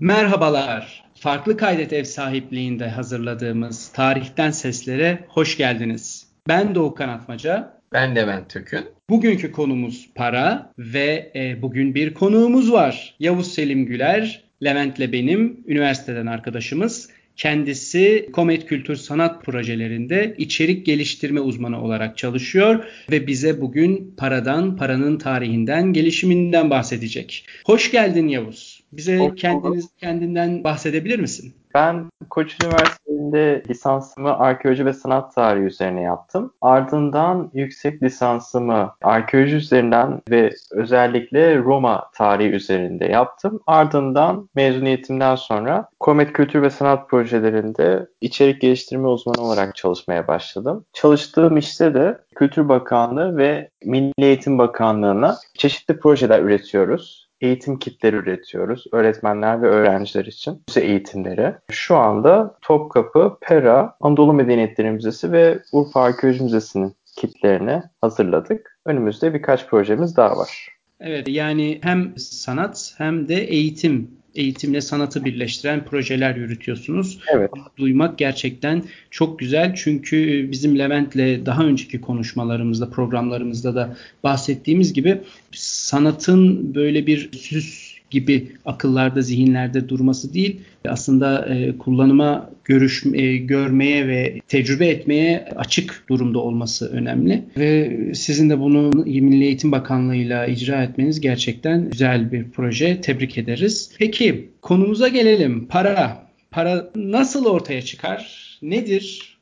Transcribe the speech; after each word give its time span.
Merhabalar. 0.00 1.04
Farklı 1.14 1.56
Kaydet 1.56 1.92
ev 1.92 2.04
sahipliğinde 2.04 2.88
hazırladığımız 2.88 3.88
Tarihten 3.92 4.50
Seslere 4.50 5.24
hoş 5.28 5.56
geldiniz. 5.56 6.26
Ben 6.48 6.74
Doğukan 6.74 7.08
Atmaca. 7.08 7.80
Ben 7.92 8.16
Levent 8.16 8.50
Tökün. 8.50 8.84
Bugünkü 9.10 9.52
konumuz 9.52 10.10
para 10.14 10.72
ve 10.78 11.32
e, 11.34 11.62
bugün 11.62 11.94
bir 11.94 12.14
konuğumuz 12.14 12.72
var. 12.72 13.14
Yavuz 13.18 13.54
Selim 13.54 13.86
Güler, 13.86 14.44
Levent'le 14.64 15.12
benim 15.12 15.64
üniversiteden 15.66 16.26
arkadaşımız. 16.26 17.10
Kendisi 17.36 18.28
Komet 18.32 18.66
Kültür 18.66 18.96
Sanat 18.96 19.44
projelerinde 19.44 20.34
içerik 20.38 20.86
geliştirme 20.86 21.40
uzmanı 21.40 21.82
olarak 21.82 22.18
çalışıyor 22.18 22.84
ve 23.10 23.26
bize 23.26 23.60
bugün 23.60 24.14
paradan, 24.16 24.76
paranın 24.76 25.18
tarihinden, 25.18 25.92
gelişiminden 25.92 26.70
bahsedecek. 26.70 27.46
Hoş 27.66 27.90
geldin 27.90 28.28
Yavuz. 28.28 28.79
Bize 28.92 29.34
kendiniz 29.36 29.88
kendinden 29.96 30.64
bahsedebilir 30.64 31.18
misin? 31.18 31.54
Ben 31.74 32.10
Koç 32.30 32.56
Üniversitesi'nde 32.64 33.62
lisansımı 33.68 34.38
arkeoloji 34.38 34.86
ve 34.86 34.92
sanat 34.92 35.34
tarihi 35.34 35.64
üzerine 35.64 36.02
yaptım. 36.02 36.52
Ardından 36.60 37.50
yüksek 37.54 38.02
lisansımı 38.02 38.92
arkeoloji 39.02 39.56
üzerinden 39.56 40.20
ve 40.30 40.50
özellikle 40.70 41.58
Roma 41.58 42.10
tarihi 42.14 42.48
üzerinde 42.48 43.04
yaptım. 43.04 43.60
Ardından 43.66 44.48
mezuniyetimden 44.54 45.36
sonra 45.36 45.88
Komet 46.00 46.32
Kültür 46.32 46.62
ve 46.62 46.70
Sanat 46.70 47.08
projelerinde 47.08 48.06
içerik 48.20 48.60
geliştirme 48.60 49.08
uzmanı 49.08 49.42
olarak 49.46 49.76
çalışmaya 49.76 50.28
başladım. 50.28 50.84
Çalıştığım 50.92 51.56
işte 51.56 51.94
de 51.94 52.18
Kültür 52.34 52.68
Bakanlığı 52.68 53.36
ve 53.36 53.70
Milli 53.84 54.24
Eğitim 54.24 54.58
Bakanlığı'na 54.58 55.36
çeşitli 55.54 56.00
projeler 56.00 56.42
üretiyoruz 56.42 57.29
eğitim 57.40 57.78
kitleri 57.78 58.16
üretiyoruz. 58.16 58.84
Öğretmenler 58.92 59.62
ve 59.62 59.66
öğrenciler 59.66 60.24
için 60.24 60.62
müze 60.68 60.80
eğitimleri. 60.80 61.54
Şu 61.70 61.96
anda 61.96 62.54
Topkapı, 62.62 63.36
Pera, 63.40 63.96
Anadolu 64.00 64.32
Medeniyetleri 64.32 64.90
Müzesi 64.90 65.32
ve 65.32 65.58
Urfa 65.72 66.02
Arkeoloji 66.02 66.42
Müzesi'nin 66.42 66.94
kitlerini 67.16 67.82
hazırladık. 68.00 68.78
Önümüzde 68.86 69.34
birkaç 69.34 69.66
projemiz 69.66 70.16
daha 70.16 70.36
var. 70.36 70.68
Evet 71.00 71.28
yani 71.28 71.80
hem 71.82 72.18
sanat 72.18 72.94
hem 72.98 73.28
de 73.28 73.34
eğitim 73.34 74.19
eğitimle 74.34 74.80
sanatı 74.80 75.24
birleştiren 75.24 75.84
projeler 75.84 76.36
yürütüyorsunuz. 76.36 77.18
Evet. 77.34 77.50
Duymak 77.76 78.18
gerçekten 78.18 78.84
çok 79.10 79.38
güzel. 79.38 79.74
Çünkü 79.76 80.48
bizim 80.50 80.78
Levent'le 80.78 81.46
daha 81.46 81.64
önceki 81.64 82.00
konuşmalarımızda, 82.00 82.90
programlarımızda 82.90 83.74
da 83.74 83.96
bahsettiğimiz 84.24 84.92
gibi 84.92 85.20
sanatın 85.52 86.74
böyle 86.74 87.06
bir 87.06 87.32
süs 87.32 87.89
gibi 88.10 88.52
akıllarda, 88.64 89.22
zihinlerde 89.22 89.88
durması 89.88 90.34
değil, 90.34 90.60
aslında 90.88 91.46
e, 91.46 91.78
kullanıma, 91.78 92.50
görüş, 92.64 93.04
e, 93.14 93.36
görmeye 93.36 94.08
ve 94.08 94.40
tecrübe 94.48 94.86
etmeye 94.86 95.48
açık 95.56 96.04
durumda 96.08 96.38
olması 96.38 96.90
önemli. 96.90 97.44
Ve 97.56 97.98
sizin 98.14 98.50
de 98.50 98.60
bunu 98.60 98.90
Milli 99.04 99.44
Eğitim 99.44 99.72
Bakanlığı'yla 99.72 100.46
icra 100.46 100.82
etmeniz 100.82 101.20
gerçekten 101.20 101.90
güzel 101.90 102.32
bir 102.32 102.50
proje. 102.50 103.00
Tebrik 103.00 103.38
ederiz. 103.38 103.90
Peki 103.98 104.50
konumuza 104.62 105.08
gelelim. 105.08 105.66
Para. 105.66 106.30
Para 106.50 106.90
nasıl 106.94 107.46
ortaya 107.46 107.82
çıkar? 107.82 108.50
Nedir? 108.62 109.36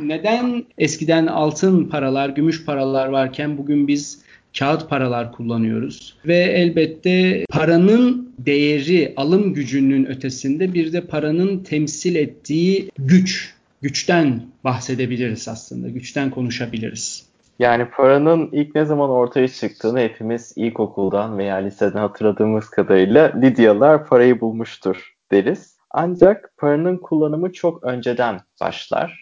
Neden 0.00 0.64
eskiden 0.78 1.26
altın 1.26 1.84
paralar, 1.84 2.28
gümüş 2.28 2.64
paralar 2.64 3.06
varken 3.06 3.58
bugün 3.58 3.88
biz 3.88 4.22
kağıt 4.58 4.88
paralar 4.88 5.32
kullanıyoruz 5.32 6.16
ve 6.26 6.36
elbette 6.36 7.44
paranın 7.50 8.32
değeri, 8.38 9.12
alım 9.16 9.54
gücünün 9.54 10.04
ötesinde 10.04 10.74
bir 10.74 10.92
de 10.92 11.00
paranın 11.00 11.58
temsil 11.58 12.14
ettiği 12.16 12.90
güç, 12.98 13.54
güçten 13.82 14.42
bahsedebiliriz 14.64 15.48
aslında, 15.48 15.88
güçten 15.88 16.30
konuşabiliriz. 16.30 17.26
Yani 17.58 17.84
paranın 17.84 18.48
ilk 18.52 18.74
ne 18.74 18.84
zaman 18.84 19.10
ortaya 19.10 19.48
çıktığını 19.48 20.00
hepimiz 20.00 20.52
ilkokuldan 20.56 21.38
veya 21.38 21.56
liseden 21.56 21.98
hatırladığımız 21.98 22.70
kadarıyla 22.70 23.32
Lidyalılar 23.42 24.06
parayı 24.06 24.40
bulmuştur 24.40 25.14
deriz. 25.32 25.76
Ancak 25.90 26.52
paranın 26.56 26.96
kullanımı 26.96 27.52
çok 27.52 27.84
önceden 27.84 28.40
başlar 28.60 29.21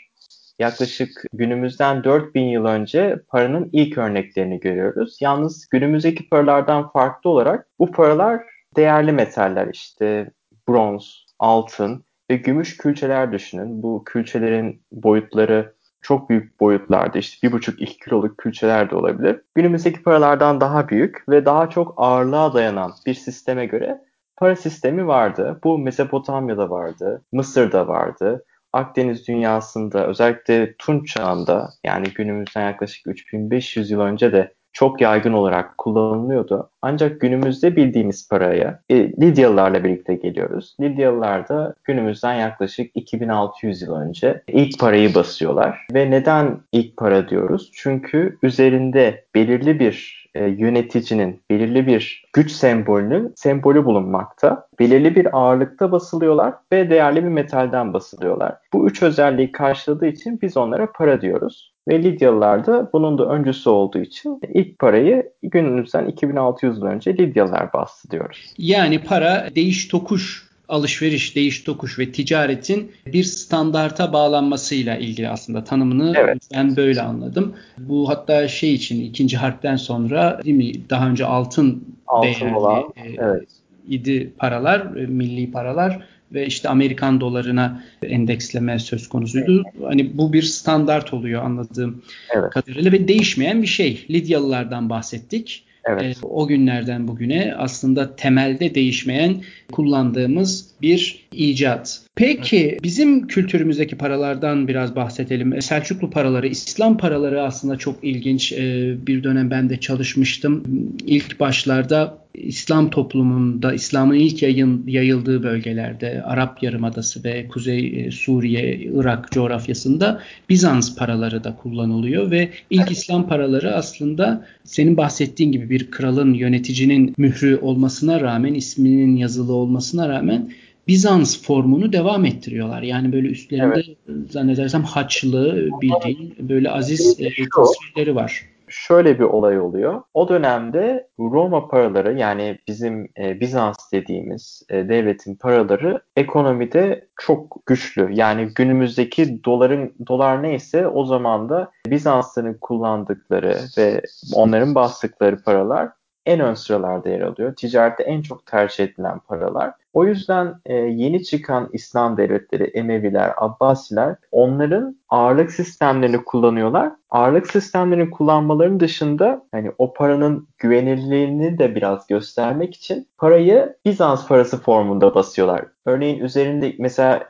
yaklaşık 0.60 1.10
günümüzden 1.32 2.04
4000 2.04 2.42
yıl 2.42 2.64
önce 2.64 3.20
paranın 3.28 3.70
ilk 3.72 3.98
örneklerini 3.98 4.60
görüyoruz. 4.60 5.18
Yalnız 5.20 5.68
günümüzdeki 5.68 6.28
paralardan 6.28 6.90
farklı 6.90 7.30
olarak 7.30 7.66
bu 7.78 7.90
paralar 7.92 8.42
değerli 8.76 9.12
metaller 9.12 9.68
işte 9.72 10.30
bronz, 10.68 11.26
altın 11.38 12.04
ve 12.30 12.36
gümüş 12.36 12.76
külçeler 12.76 13.32
düşünün. 13.32 13.82
Bu 13.82 14.04
külçelerin 14.04 14.82
boyutları 14.92 15.74
çok 16.02 16.30
büyük 16.30 16.60
boyutlarda 16.60 17.18
işte 17.18 17.48
1,5-2 17.48 18.04
kiloluk 18.04 18.38
külçeler 18.38 18.90
de 18.90 18.96
olabilir. 18.96 19.40
Günümüzdeki 19.54 20.02
paralardan 20.02 20.60
daha 20.60 20.88
büyük 20.88 21.28
ve 21.28 21.44
daha 21.44 21.70
çok 21.70 21.94
ağırlığa 21.96 22.54
dayanan 22.54 22.92
bir 23.06 23.14
sisteme 23.14 23.66
göre 23.66 24.00
para 24.36 24.56
sistemi 24.56 25.06
vardı. 25.06 25.60
Bu 25.64 25.78
Mezopotamya'da 25.78 26.70
vardı, 26.70 27.22
Mısır'da 27.32 27.88
vardı, 27.88 28.44
Akdeniz 28.72 29.28
dünyasında 29.28 30.06
özellikle 30.06 30.74
Tunç 30.78 31.12
çağında 31.12 31.70
yani 31.84 32.06
günümüzden 32.14 32.66
yaklaşık 32.66 33.06
3500 33.06 33.90
yıl 33.90 34.00
önce 34.00 34.32
de 34.32 34.52
çok 34.72 35.00
yaygın 35.00 35.32
olarak 35.32 35.78
kullanılıyordu. 35.78 36.70
Ancak 36.82 37.20
günümüzde 37.20 37.76
bildiğimiz 37.76 38.28
paraya 38.28 38.80
e, 38.90 38.96
Lidyalılarla 38.96 39.84
birlikte 39.84 40.14
geliyoruz. 40.14 40.76
Lidyalılar 40.80 41.48
da 41.48 41.74
günümüzden 41.84 42.34
yaklaşık 42.34 42.90
2600 42.94 43.82
yıl 43.82 43.94
önce 43.94 44.42
ilk 44.48 44.78
parayı 44.78 45.14
basıyorlar. 45.14 45.86
Ve 45.94 46.10
neden 46.10 46.60
ilk 46.72 46.96
para 46.96 47.28
diyoruz? 47.28 47.70
Çünkü 47.74 48.38
üzerinde 48.42 49.24
belirli 49.34 49.80
bir 49.80 50.19
e, 50.34 50.44
yöneticinin 50.44 51.42
belirli 51.50 51.86
bir 51.86 52.24
güç 52.32 52.50
sembolünün 52.52 53.32
sembolü 53.36 53.84
bulunmakta. 53.84 54.66
Belirli 54.78 55.16
bir 55.16 55.38
ağırlıkta 55.38 55.92
basılıyorlar 55.92 56.54
ve 56.72 56.90
değerli 56.90 57.24
bir 57.24 57.28
metalden 57.28 57.92
basılıyorlar. 57.92 58.56
Bu 58.72 58.88
üç 58.88 59.02
özelliği 59.02 59.52
karşıladığı 59.52 60.06
için 60.06 60.38
biz 60.42 60.56
onlara 60.56 60.92
para 60.92 61.20
diyoruz. 61.20 61.72
Ve 61.88 62.02
Lidyalılar 62.02 62.66
da 62.66 62.90
bunun 62.92 63.18
da 63.18 63.28
öncüsü 63.28 63.70
olduğu 63.70 63.98
için 63.98 64.40
ilk 64.54 64.78
parayı 64.78 65.32
günümüzden 65.42 66.06
2600 66.06 66.78
yıl 66.78 66.84
önce 66.84 67.18
Lidyalılar 67.18 67.72
bastı 67.72 68.10
diyoruz. 68.10 68.54
Yani 68.58 68.98
para 68.98 69.48
değiş 69.54 69.88
tokuş 69.88 70.49
alışveriş, 70.70 71.36
değiş 71.36 71.60
tokuş 71.60 71.98
ve 71.98 72.12
ticaretin 72.12 72.92
bir 73.06 73.24
standarta 73.24 74.12
bağlanmasıyla 74.12 74.96
ilgili 74.96 75.28
aslında 75.28 75.64
tanımını 75.64 76.14
evet. 76.16 76.48
ben 76.54 76.76
böyle 76.76 77.02
anladım. 77.02 77.54
Bu 77.78 78.08
hatta 78.08 78.48
şey 78.48 78.74
için 78.74 79.04
ikinci 79.04 79.36
harpten 79.36 79.76
sonra 79.76 80.40
değil 80.44 80.56
mi 80.56 80.72
daha 80.90 81.08
önce 81.08 81.24
altın, 81.24 81.84
altın 82.06 82.32
değerli 82.32 82.54
olan, 82.54 82.82
e, 82.96 83.08
evet. 83.18 83.48
idi 83.88 84.32
paralar, 84.38 84.96
e, 84.96 85.06
milli 85.06 85.50
paralar 85.50 86.02
ve 86.32 86.46
işte 86.46 86.68
Amerikan 86.68 87.20
dolarına 87.20 87.82
endeksleme 88.02 88.78
söz 88.78 89.08
konusuydu. 89.08 89.62
Evet. 89.64 89.88
Hani 89.88 90.18
bu 90.18 90.32
bir 90.32 90.42
standart 90.42 91.14
oluyor 91.14 91.44
anladığım 91.44 92.02
evet. 92.36 92.50
kadarıyla 92.50 92.92
ve 92.92 93.08
değişmeyen 93.08 93.62
bir 93.62 93.66
şey. 93.66 94.06
Lidyalılardan 94.10 94.90
bahsettik. 94.90 95.64
Evet. 95.84 96.16
E, 96.22 96.26
o 96.26 96.46
günlerden 96.46 97.08
bugüne 97.08 97.54
aslında 97.58 98.16
temelde 98.16 98.74
değişmeyen 98.74 99.42
kullandığımız 99.72 100.69
bir 100.82 101.28
icat. 101.32 102.00
Peki 102.14 102.78
bizim 102.82 103.26
kültürümüzdeki 103.26 103.96
paralardan 103.96 104.68
biraz 104.68 104.96
bahsedelim. 104.96 105.52
E, 105.52 105.60
Selçuklu 105.60 106.10
paraları, 106.10 106.46
İslam 106.46 106.98
paraları 106.98 107.42
aslında 107.42 107.76
çok 107.76 108.04
ilginç. 108.04 108.52
E, 108.52 108.94
bir 109.06 109.24
dönem 109.24 109.50
ben 109.50 109.70
de 109.70 109.80
çalışmıştım. 109.80 110.64
İlk 111.06 111.40
başlarda 111.40 112.20
İslam 112.34 112.90
toplumunda, 112.90 113.74
İslam'ın 113.74 114.14
ilk 114.14 114.42
yayın, 114.42 114.84
yayıldığı 114.86 115.42
bölgelerde, 115.42 116.22
Arap 116.22 116.62
Yarımadası 116.62 117.24
ve 117.24 117.48
Kuzey 117.48 118.04
e, 118.04 118.10
Suriye, 118.10 118.76
Irak 118.94 119.32
coğrafyasında 119.32 120.20
Bizans 120.48 120.96
paraları 120.96 121.44
da 121.44 121.56
kullanılıyor 121.56 122.30
ve 122.30 122.48
ilk 122.70 122.90
İslam 122.90 123.28
paraları 123.28 123.74
aslında 123.74 124.46
senin 124.64 124.96
bahsettiğin 124.96 125.52
gibi 125.52 125.70
bir 125.70 125.90
kralın, 125.90 126.34
yöneticinin 126.34 127.14
mührü 127.18 127.56
olmasına 127.56 128.20
rağmen, 128.20 128.54
isminin 128.54 129.16
yazılı 129.16 129.52
olmasına 129.52 130.08
rağmen 130.08 130.50
Bizans 130.88 131.42
formunu 131.42 131.92
devam 131.92 132.24
ettiriyorlar. 132.24 132.82
Yani 132.82 133.12
böyle 133.12 133.28
üstlerinde 133.28 133.82
evet. 134.08 134.30
zannedersem 134.30 134.82
haçlı 134.82 135.68
bildiğin 135.80 136.34
böyle 136.38 136.70
aziz 136.70 137.20
e, 137.20 137.28
tasvirleri 137.54 138.14
var 138.14 138.50
şöyle 138.70 139.18
bir 139.18 139.24
olay 139.24 139.60
oluyor. 139.60 140.02
O 140.14 140.28
dönemde 140.28 141.08
Roma 141.18 141.68
paraları 141.68 142.18
yani 142.18 142.58
bizim 142.68 143.08
e, 143.18 143.40
Bizans 143.40 143.92
dediğimiz 143.92 144.62
e, 144.68 144.88
devletin 144.88 145.34
paraları 145.34 146.00
ekonomide 146.16 147.08
çok 147.20 147.66
güçlü. 147.66 148.08
Yani 148.12 148.46
günümüzdeki 148.54 149.44
doların 149.44 149.94
dolar 150.06 150.42
neyse 150.42 150.86
o 150.86 151.04
zaman 151.04 151.48
da 151.48 151.70
Bizansların 151.86 152.54
kullandıkları 152.60 153.58
ve 153.78 154.02
onların 154.34 154.74
bastıkları 154.74 155.42
paralar 155.42 155.88
en 156.30 156.40
ön 156.40 156.54
sıralarda 156.54 157.08
yer 157.08 157.20
alıyor. 157.20 157.56
Ticarette 157.56 158.02
en 158.02 158.22
çok 158.22 158.46
tercih 158.46 158.84
edilen 158.84 159.18
paralar. 159.18 159.72
O 159.92 160.04
yüzden 160.04 160.54
e, 160.66 160.74
yeni 160.74 161.24
çıkan 161.24 161.68
İslam 161.72 162.16
devletleri, 162.16 162.64
Emeviler, 162.64 163.32
Abbasiler 163.36 164.16
onların 164.32 164.96
ağırlık 165.08 165.50
sistemlerini 165.50 166.24
kullanıyorlar. 166.24 166.92
Ağırlık 167.10 167.50
sistemlerini 167.50 168.10
kullanmaların 168.10 168.80
dışında 168.80 169.42
hani 169.52 169.72
o 169.78 169.92
paranın 169.92 170.48
güvenilirliğini 170.58 171.58
de 171.58 171.74
biraz 171.74 172.06
göstermek 172.06 172.74
için 172.74 173.08
parayı 173.18 173.76
Bizans 173.84 174.28
parası 174.28 174.62
formunda 174.62 175.14
basıyorlar. 175.14 175.64
Örneğin 175.86 176.20
üzerinde 176.20 176.74
mesela 176.78 177.24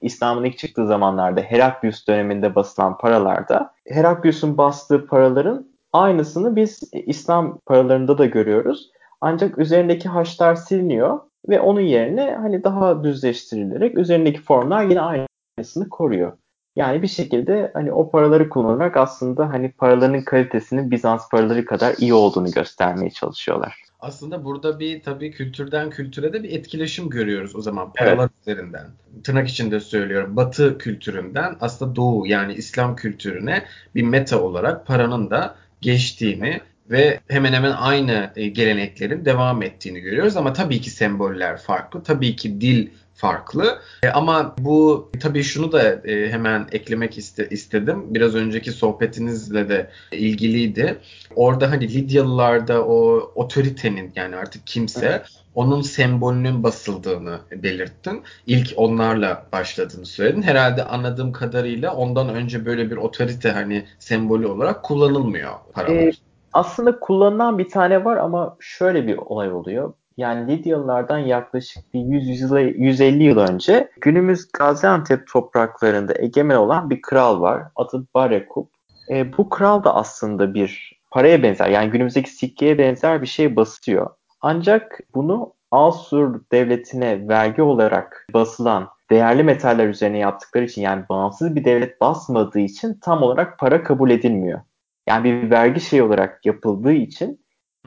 İslam'ın 0.00 0.44
ilk 0.44 0.58
çıktığı 0.58 0.86
zamanlarda 0.86 1.40
Heraklius 1.40 2.08
döneminde 2.08 2.54
basılan 2.54 2.98
paralarda 2.98 3.70
Heraklius'un 3.86 4.58
bastığı 4.58 5.06
paraların 5.06 5.66
aynısını 5.92 6.56
biz 6.56 6.80
İslam 6.92 7.58
paralarında 7.66 8.18
da 8.18 8.26
görüyoruz. 8.26 8.90
Ancak 9.20 9.58
üzerindeki 9.58 10.08
haçlar 10.08 10.54
siliniyor 10.54 11.20
ve 11.48 11.60
onun 11.60 11.80
yerine 11.80 12.36
hani 12.40 12.64
daha 12.64 13.04
düzleştirilerek 13.04 13.98
üzerindeki 13.98 14.42
formlar 14.42 14.84
yine 14.84 15.00
aynısını 15.00 15.88
koruyor. 15.88 16.32
Yani 16.76 17.02
bir 17.02 17.08
şekilde 17.08 17.70
hani 17.74 17.92
o 17.92 18.10
paraları 18.10 18.48
kullanarak 18.48 18.96
aslında 18.96 19.48
hani 19.48 19.72
paralarının 19.72 20.22
kalitesinin 20.22 20.90
Bizans 20.90 21.28
paraları 21.30 21.64
kadar 21.64 21.94
iyi 21.98 22.14
olduğunu 22.14 22.50
göstermeye 22.50 23.10
çalışıyorlar. 23.10 23.82
Aslında 24.00 24.44
burada 24.44 24.80
bir 24.80 25.02
tabii 25.02 25.30
kültürden 25.30 25.90
kültüre 25.90 26.32
de 26.32 26.42
bir 26.42 26.50
etkileşim 26.52 27.10
görüyoruz 27.10 27.56
o 27.56 27.60
zaman 27.60 27.92
paralar 27.92 28.18
evet. 28.18 28.30
üzerinden. 28.40 28.86
Tırnak 29.24 29.48
içinde 29.48 29.80
söylüyorum. 29.80 30.36
Batı 30.36 30.78
kültüründen 30.78 31.56
aslında 31.60 31.96
Doğu 31.96 32.26
yani 32.26 32.54
İslam 32.54 32.96
kültürüne 32.96 33.64
bir 33.94 34.02
meta 34.02 34.40
olarak 34.42 34.86
paranın 34.86 35.30
da 35.30 35.54
geçtiğini 35.80 36.60
ve 36.90 37.20
hemen 37.28 37.52
hemen 37.52 37.72
aynı 37.72 38.32
e, 38.36 38.48
geleneklerin 38.48 39.24
devam 39.24 39.62
ettiğini 39.62 40.00
görüyoruz. 40.00 40.36
Ama 40.36 40.52
tabii 40.52 40.80
ki 40.80 40.90
semboller 40.90 41.56
farklı, 41.56 42.02
tabii 42.02 42.36
ki 42.36 42.60
dil 42.60 42.88
farklı. 43.18 43.78
E, 44.02 44.08
ama 44.08 44.54
bu 44.58 45.10
tabii 45.20 45.42
şunu 45.42 45.72
da 45.72 45.92
e, 45.92 46.30
hemen 46.30 46.66
eklemek 46.72 47.18
iste, 47.18 47.48
istedim. 47.48 48.14
Biraz 48.14 48.34
önceki 48.34 48.72
sohbetinizle 48.72 49.68
de 49.68 49.90
ilgiliydi. 50.12 50.98
Orada 51.36 51.70
hani 51.70 51.88
Lidyalılarda 51.88 52.84
o 52.84 53.30
otoritenin 53.34 54.12
yani 54.16 54.36
artık 54.36 54.66
kimse 54.66 55.22
onun 55.54 55.80
sembolünün 55.82 56.62
basıldığını 56.62 57.38
belirttin. 57.52 58.22
İlk 58.46 58.72
onlarla 58.76 59.46
başladığını 59.52 60.06
söyledin. 60.06 60.42
Herhalde 60.42 60.84
anladığım 60.84 61.32
kadarıyla 61.32 61.94
ondan 61.94 62.28
önce 62.28 62.66
böyle 62.66 62.90
bir 62.90 62.96
otorite 62.96 63.50
hani 63.50 63.84
sembolü 63.98 64.46
olarak 64.46 64.82
kullanılmıyor 64.82 65.52
paralar. 65.72 65.94
Ee, 65.94 66.12
aslında 66.52 67.00
kullanılan 67.00 67.58
bir 67.58 67.68
tane 67.68 68.04
var 68.04 68.16
ama 68.16 68.56
şöyle 68.60 69.06
bir 69.06 69.16
olay 69.16 69.52
oluyor. 69.52 69.92
Yani 70.18 70.52
Lidyalılardan 70.52 71.18
yaklaşık 71.18 71.94
bir 71.94 72.00
100 72.00 72.40
yıl, 72.40 72.56
150 72.58 73.22
yıl 73.22 73.38
önce 73.38 73.90
günümüz 74.00 74.52
Gaziantep 74.52 75.28
topraklarında 75.28 76.14
egemen 76.18 76.56
olan 76.56 76.90
bir 76.90 77.02
kral 77.02 77.40
var. 77.40 77.62
Adı 77.76 78.06
Barekup. 78.14 78.70
E, 79.10 79.36
bu 79.36 79.48
kral 79.48 79.84
da 79.84 79.94
aslında 79.94 80.54
bir 80.54 81.00
paraya 81.10 81.42
benzer 81.42 81.68
yani 81.68 81.90
günümüzdeki 81.90 82.30
sikkeye 82.30 82.78
benzer 82.78 83.22
bir 83.22 83.26
şey 83.26 83.56
basıyor. 83.56 84.10
Ancak 84.40 85.00
bunu 85.14 85.52
Asur 85.70 86.40
devletine 86.52 87.28
vergi 87.28 87.62
olarak 87.62 88.26
basılan 88.34 88.88
değerli 89.10 89.44
metaller 89.44 89.88
üzerine 89.88 90.18
yaptıkları 90.18 90.64
için 90.64 90.82
yani 90.82 91.04
bağımsız 91.08 91.56
bir 91.56 91.64
devlet 91.64 92.00
basmadığı 92.00 92.60
için 92.60 92.98
tam 93.02 93.22
olarak 93.22 93.58
para 93.58 93.82
kabul 93.82 94.10
edilmiyor. 94.10 94.60
Yani 95.08 95.24
bir 95.24 95.50
vergi 95.50 95.80
şey 95.80 96.02
olarak 96.02 96.46
yapıldığı 96.46 96.92
için 96.92 97.40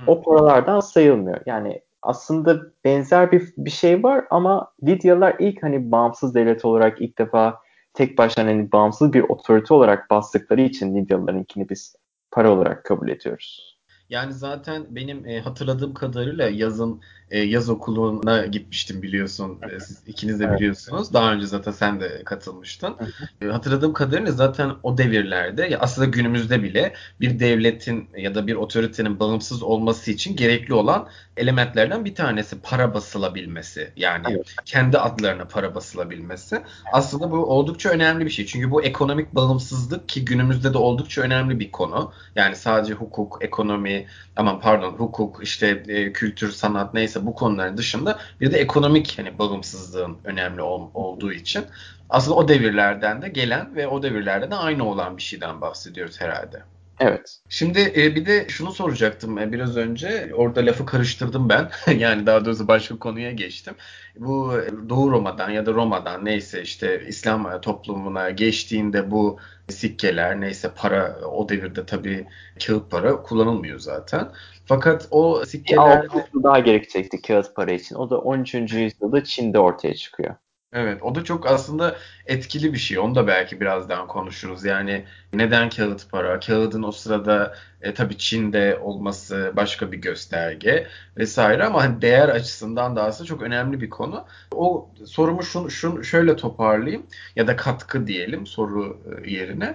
o 0.08 0.22
paralardan 0.22 0.80
sayılmıyor. 0.80 1.38
Yani 1.46 1.82
aslında 2.02 2.62
benzer 2.86 3.32
bir, 3.32 3.54
bir 3.58 3.70
şey 3.70 4.04
var 4.04 4.26
ama 4.30 4.72
Lidyalılar 4.84 5.36
ilk 5.40 5.64
hani 5.64 5.92
bağımsız 5.92 6.36
devlet 6.36 6.66
olarak 6.66 7.02
ilk 7.02 7.18
defa 7.18 7.60
tek 7.94 8.18
başına 8.18 8.46
hani 8.46 8.72
bağımsız 8.72 9.14
bir 9.14 9.22
otorite 9.22 9.74
olarak 9.74 10.10
bastıkları 10.10 10.62
için 10.62 10.96
Lidyalılarınkini 10.96 11.70
biz 11.70 11.96
para 12.32 12.52
olarak 12.52 12.86
kabul 12.86 13.10
ediyoruz. 13.10 13.71
Yani 14.12 14.34
zaten 14.34 14.86
benim 14.90 15.26
e, 15.26 15.40
hatırladığım 15.40 15.94
kadarıyla 15.94 16.50
yazın 16.50 17.02
e, 17.32 17.40
yaz 17.40 17.70
okuluna 17.70 18.46
gitmiştim 18.46 19.02
biliyorsun. 19.02 19.60
E, 19.72 19.80
siz 19.80 20.02
ikiniz 20.08 20.40
de 20.40 20.54
biliyorsunuz. 20.56 21.14
Daha 21.14 21.34
önce 21.34 21.48
zaten 21.48 21.72
sen 21.72 22.02
de 22.02 22.22
katılmıştın. 22.26 22.96
E, 23.42 23.46
hatırladığım 23.46 23.94
kadarıyla 23.94 24.32
zaten 24.32 24.72
o 24.84 24.98
devirlerde 24.98 25.66
ya 25.66 25.80
aslında 25.80 26.08
günümüzde 26.08 26.64
bile 26.64 26.94
bir 27.22 27.40
devletin 27.40 28.10
ya 28.18 28.36
da 28.36 28.48
bir 28.48 28.56
otoritenin 28.56 29.20
bağımsız 29.20 29.64
olması 29.64 30.12
için 30.12 30.36
gerekli 30.36 30.74
olan 30.74 31.08
elementlerden 31.38 32.06
bir 32.06 32.16
tanesi 32.16 32.62
para 32.62 32.94
basılabilmesi. 32.94 33.92
Yani 33.96 34.26
evet. 34.30 34.56
kendi 34.66 34.98
adlarına 34.98 35.46
para 35.46 35.76
basılabilmesi. 35.76 36.62
Aslında 36.94 37.32
bu 37.32 37.38
oldukça 37.38 37.90
önemli 37.90 38.26
bir 38.26 38.32
şey. 38.32 38.46
Çünkü 38.46 38.72
bu 38.72 38.84
ekonomik 38.84 39.36
bağımsızlık 39.36 40.10
ki 40.10 40.26
günümüzde 40.26 40.74
de 40.74 40.78
oldukça 40.78 41.22
önemli 41.22 41.60
bir 41.60 41.72
konu. 41.72 42.12
Yani 42.36 42.56
sadece 42.56 42.94
hukuk, 42.94 43.38
ekonomi, 43.42 44.01
aman 44.36 44.60
pardon 44.60 44.92
hukuk, 44.92 45.40
işte 45.44 45.84
e, 45.88 46.14
kültür, 46.14 46.52
sanat 46.52 46.94
neyse 46.94 47.26
bu 47.26 47.36
konuların 47.36 47.78
dışında 47.78 48.20
bir 48.42 48.52
de 48.52 48.58
ekonomik 48.58 49.18
hani 49.18 49.40
bağımsızlığın 49.40 50.18
önemli 50.24 50.62
ol, 50.62 50.90
olduğu 50.94 51.32
için 51.32 51.66
aslında 52.10 52.38
o 52.38 52.48
devirlerden 52.48 53.22
de 53.22 53.30
gelen 53.30 53.76
ve 53.76 53.88
o 53.88 54.04
devirlerde 54.04 54.52
de 54.52 54.56
aynı 54.56 54.90
olan 54.90 55.18
bir 55.18 55.22
şeyden 55.22 55.62
bahsediyoruz 55.62 56.22
herhalde. 56.22 56.64
Evet. 57.02 57.40
Şimdi 57.50 57.94
e, 57.96 58.16
bir 58.16 58.26
de 58.26 58.48
şunu 58.50 58.72
soracaktım 58.72 59.38
e, 59.38 59.52
biraz 59.52 59.78
önce. 59.78 60.32
Orada 60.36 60.66
lafı 60.66 60.86
karıştırdım 60.86 61.50
ben. 61.50 61.70
yani 61.98 62.26
daha 62.26 62.46
doğrusu 62.46 62.68
başka 62.68 63.00
konuya 63.00 63.32
geçtim. 63.32 63.76
Bu 64.16 64.58
e, 64.58 64.90
Doğu 64.90 65.12
Roma'dan 65.12 65.50
ya 65.50 65.66
da 65.66 65.74
Roma'dan 65.74 66.26
neyse 66.26 66.62
işte 66.62 67.06
İslam 67.08 67.62
toplumuna 67.62 68.30
geçtiğinde 68.30 69.12
bu 69.12 69.40
sikkeler 69.72 70.42
neyse 70.42 70.72
para 70.76 71.18
o 71.26 71.50
devirde 71.50 71.86
tabii 71.86 72.28
kağıt 72.66 72.92
para 72.92 73.22
kullanılmıyor 73.22 73.80
zaten. 73.80 74.32
Fakat 74.66 75.08
o 75.12 75.46
sikkeler... 75.46 76.08
daha 76.44 76.60
gerekecekti 76.60 77.22
kağıt 77.22 77.56
para 77.56 77.72
için. 77.72 77.96
O 77.96 78.10
da 78.10 78.18
13. 78.18 78.54
yüzyılda 78.54 79.24
Çin'de 79.24 79.60
ortaya 79.60 79.94
çıkıyor. 79.94 80.36
Evet 80.74 81.04
o 81.04 81.16
da 81.16 81.24
çok 81.24 81.48
aslında 81.48 81.98
etkili 82.26 82.74
bir 82.74 82.78
şey. 82.78 83.00
Onu 83.00 83.16
da 83.16 83.28
belki 83.28 83.62
birazdan 83.62 84.08
konuşuruz. 84.08 84.66
Yani 84.66 85.06
neden 85.34 85.70
kağıt 85.70 86.10
para? 86.12 86.40
Kağıdın 86.40 86.84
o 86.84 86.92
sırada 86.92 87.56
e, 87.82 87.94
tabii 87.94 88.18
Çin'de 88.18 88.78
olması 88.82 89.54
başka 89.56 89.92
bir 89.92 89.98
gösterge 89.98 90.88
vesaire 91.18 91.64
ama 91.66 91.84
hani 91.84 92.02
değer 92.02 92.30
açısından 92.30 92.96
da 92.96 93.04
aslında 93.04 93.28
çok 93.28 93.42
önemli 93.42 93.82
bir 93.82 93.90
konu. 93.90 94.26
O 94.52 94.90
sorumu 95.06 95.44
şun, 95.44 95.68
şun 95.68 96.02
şöyle 96.02 96.36
toparlayayım 96.36 97.06
ya 97.36 97.48
da 97.48 97.56
katkı 97.56 98.08
diyelim 98.08 98.48
soru 98.48 99.02
e, 99.26 99.32
yerine. 99.32 99.66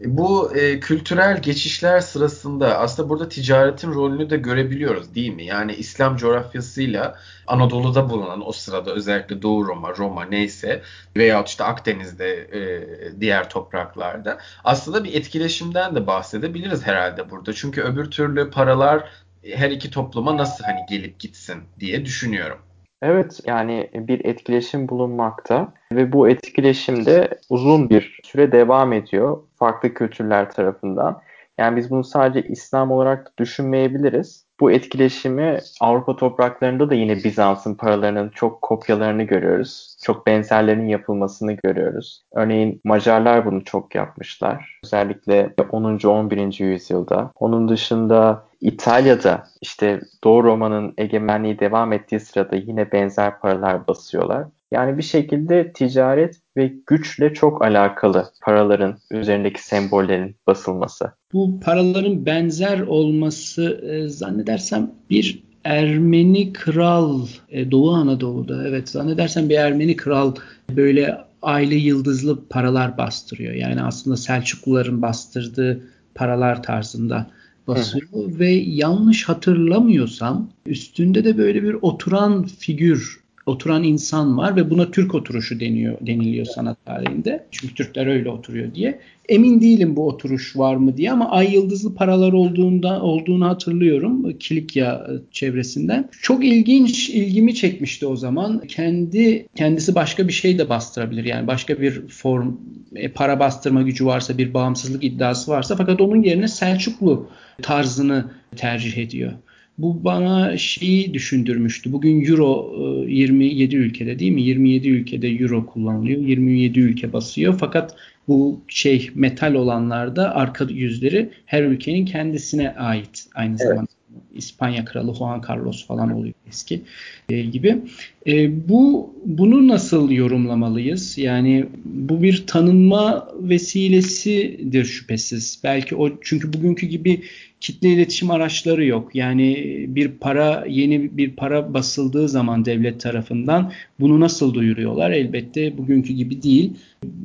E, 0.00 0.16
bu 0.16 0.56
e, 0.56 0.80
kültürel 0.80 1.42
geçişler 1.42 2.00
sırasında 2.00 2.78
aslında 2.78 3.08
burada 3.08 3.28
ticaretin 3.28 3.94
rolünü 3.94 4.30
de 4.30 4.36
görebiliyoruz 4.36 5.14
değil 5.14 5.34
mi? 5.34 5.44
Yani 5.44 5.74
İslam 5.74 6.16
coğrafyasıyla 6.16 7.18
Anadolu'da 7.46 8.10
bulunan 8.10 8.48
o 8.48 8.52
sırada 8.52 8.94
özellikle 8.94 9.42
Doğu 9.42 9.66
Roma, 9.66 9.96
Roma 9.96 10.24
neyse 10.24 10.82
veyahut 11.16 11.48
işte 11.48 11.64
Akdeniz'de 11.64 12.30
e, 12.34 13.20
diğer 13.20 13.50
topraklarda 13.50 14.38
aslında 14.64 15.04
bir 15.04 15.14
etkileşimden 15.14 15.94
de 15.94 16.06
bahsedebiliriz 16.06 16.86
herhalde 16.86 17.30
burada. 17.30 17.52
Çünkü 17.52 17.82
öbür 17.82 18.10
türlü 18.10 18.50
paralar 18.50 19.10
her 19.52 19.70
iki 19.70 19.90
topluma 19.90 20.36
nasıl 20.36 20.64
hani 20.64 20.80
gelip 20.88 21.20
gitsin 21.20 21.62
diye 21.80 22.04
düşünüyorum. 22.04 22.58
Evet 23.02 23.40
yani 23.46 23.90
bir 23.94 24.24
etkileşim 24.24 24.88
bulunmakta 24.88 25.72
ve 25.92 26.12
bu 26.12 26.28
etkileşim 26.28 27.06
de 27.06 27.38
uzun 27.48 27.90
bir 27.90 28.20
süre 28.24 28.52
devam 28.52 28.92
ediyor 28.92 29.42
farklı 29.58 29.94
kültürler 29.94 30.50
tarafından. 30.50 31.22
Yani 31.58 31.76
biz 31.76 31.90
bunu 31.90 32.04
sadece 32.04 32.48
İslam 32.48 32.90
olarak 32.90 33.38
düşünmeyebiliriz. 33.38 34.43
Bu 34.60 34.72
etkileşimi 34.72 35.58
Avrupa 35.80 36.16
topraklarında 36.16 36.90
da 36.90 36.94
yine 36.94 37.16
Bizans'ın 37.16 37.74
paralarının 37.74 38.28
çok 38.28 38.62
kopyalarını 38.62 39.22
görüyoruz. 39.22 39.96
Çok 40.04 40.26
benzerlerinin 40.26 40.88
yapılmasını 40.88 41.52
görüyoruz. 41.52 42.22
Örneğin 42.34 42.80
Macarlar 42.84 43.46
bunu 43.46 43.64
çok 43.64 43.94
yapmışlar. 43.94 44.80
Özellikle 44.84 45.54
10. 45.70 45.98
11. 46.06 46.60
yüzyılda. 46.60 47.30
Onun 47.34 47.68
dışında 47.68 48.44
İtalya'da 48.60 49.46
işte 49.60 50.00
Doğu 50.24 50.44
Roma'nın 50.44 50.94
egemenliği 50.98 51.58
devam 51.58 51.92
ettiği 51.92 52.20
sırada 52.20 52.56
yine 52.56 52.92
benzer 52.92 53.40
paralar 53.40 53.86
basıyorlar. 53.86 54.46
Yani 54.72 54.98
bir 54.98 55.02
şekilde 55.02 55.72
ticaret 55.72 56.43
ve 56.56 56.74
güçle 56.86 57.34
çok 57.34 57.62
alakalı 57.62 58.26
paraların 58.42 58.98
üzerindeki 59.10 59.64
sembollerin 59.64 60.36
basılması. 60.46 61.12
Bu 61.32 61.60
paraların 61.60 62.26
benzer 62.26 62.80
olması 62.80 63.80
e, 63.90 64.08
zannedersem 64.08 64.90
bir 65.10 65.44
Ermeni 65.64 66.52
kral 66.52 67.26
e, 67.48 67.70
Doğu 67.70 67.90
Anadolu'da 67.90 68.68
evet 68.68 68.88
zannedersem 68.88 69.48
bir 69.48 69.54
Ermeni 69.54 69.96
kral 69.96 70.34
böyle 70.76 71.18
aile 71.42 71.74
yıldızlı 71.74 72.48
paralar 72.48 72.98
bastırıyor. 72.98 73.54
Yani 73.54 73.82
aslında 73.82 74.16
Selçukluların 74.16 75.02
bastırdığı 75.02 75.80
paralar 76.14 76.62
tarzında 76.62 77.26
basıyor 77.66 78.08
Hı. 78.12 78.38
ve 78.38 78.50
yanlış 78.50 79.28
hatırlamıyorsam 79.28 80.50
üstünde 80.66 81.24
de 81.24 81.38
böyle 81.38 81.62
bir 81.62 81.76
oturan 81.82 82.42
figür 82.42 83.23
oturan 83.46 83.82
insan 83.82 84.38
var 84.38 84.56
ve 84.56 84.70
buna 84.70 84.90
Türk 84.90 85.14
oturuşu 85.14 85.60
deniyor 85.60 85.98
deniliyor 86.00 86.46
sanat 86.46 86.84
tarihinde. 86.86 87.46
Çünkü 87.50 87.74
Türkler 87.74 88.06
öyle 88.06 88.30
oturuyor 88.30 88.74
diye. 88.74 89.00
Emin 89.28 89.60
değilim 89.60 89.96
bu 89.96 90.08
oturuş 90.08 90.56
var 90.56 90.76
mı 90.76 90.96
diye 90.96 91.12
ama 91.12 91.30
ay 91.30 91.54
yıldızlı 91.54 91.94
paralar 91.94 92.32
olduğunda 92.32 93.02
olduğunu 93.02 93.48
hatırlıyorum 93.48 94.38
Kilikya 94.38 95.06
çevresinden. 95.30 96.08
Çok 96.22 96.44
ilginç 96.44 97.10
ilgimi 97.10 97.54
çekmişti 97.54 98.06
o 98.06 98.16
zaman. 98.16 98.62
Kendi 98.68 99.46
kendisi 99.56 99.94
başka 99.94 100.28
bir 100.28 100.32
şey 100.32 100.58
de 100.58 100.68
bastırabilir. 100.68 101.24
Yani 101.24 101.46
başka 101.46 101.80
bir 101.80 102.08
form 102.08 102.52
e, 102.94 103.08
para 103.08 103.40
bastırma 103.40 103.82
gücü 103.82 104.06
varsa, 104.06 104.38
bir 104.38 104.54
bağımsızlık 104.54 105.04
iddiası 105.04 105.50
varsa 105.50 105.76
fakat 105.76 106.00
onun 106.00 106.22
yerine 106.22 106.48
Selçuklu 106.48 107.28
tarzını 107.62 108.24
tercih 108.56 108.98
ediyor. 108.98 109.32
Bu 109.78 110.04
bana 110.04 110.58
şeyi 110.58 111.14
düşündürmüştü. 111.14 111.92
Bugün 111.92 112.24
Euro 112.24 112.74
27 113.08 113.76
ülkede 113.76 114.18
değil 114.18 114.32
mi? 114.32 114.42
27 114.42 114.88
ülkede 114.88 115.28
Euro 115.28 115.66
kullanılıyor. 115.66 116.20
27 116.20 116.80
ülke 116.80 117.12
basıyor. 117.12 117.56
Fakat 117.60 117.96
bu 118.28 118.60
şey 118.68 119.10
metal 119.14 119.54
olanlarda 119.54 120.34
arka 120.34 120.64
yüzleri 120.64 121.30
her 121.46 121.62
ülkenin 121.62 122.06
kendisine 122.06 122.70
ait 122.70 123.26
aynı 123.34 123.56
evet. 123.60 123.68
zamanda. 123.68 123.88
İspanya 124.34 124.84
kralı 124.84 125.14
Juan 125.14 125.42
Carlos 125.48 125.86
falan 125.86 126.10
oluyor 126.12 126.34
eski 126.48 126.82
e, 127.28 127.42
gibi. 127.42 127.78
E, 128.26 128.68
bu 128.68 129.14
bunu 129.24 129.68
nasıl 129.68 130.10
yorumlamalıyız? 130.10 131.18
Yani 131.18 131.66
bu 131.84 132.22
bir 132.22 132.46
tanınma 132.46 133.28
vesilesidir 133.40 134.84
şüphesiz. 134.84 135.60
Belki 135.64 135.96
o 135.96 136.10
çünkü 136.20 136.52
bugünkü 136.52 136.86
gibi 136.86 137.22
kitle 137.64 137.88
iletişim 137.88 138.30
araçları 138.30 138.84
yok. 138.84 139.14
Yani 139.14 139.64
bir 139.88 140.08
para 140.08 140.64
yeni 140.68 141.16
bir 141.16 141.30
para 141.30 141.74
basıldığı 141.74 142.28
zaman 142.28 142.64
devlet 142.64 143.00
tarafından 143.00 143.72
bunu 144.00 144.20
nasıl 144.20 144.54
duyuruyorlar? 144.54 145.10
Elbette 145.10 145.78
bugünkü 145.78 146.12
gibi 146.12 146.42
değil. 146.42 146.72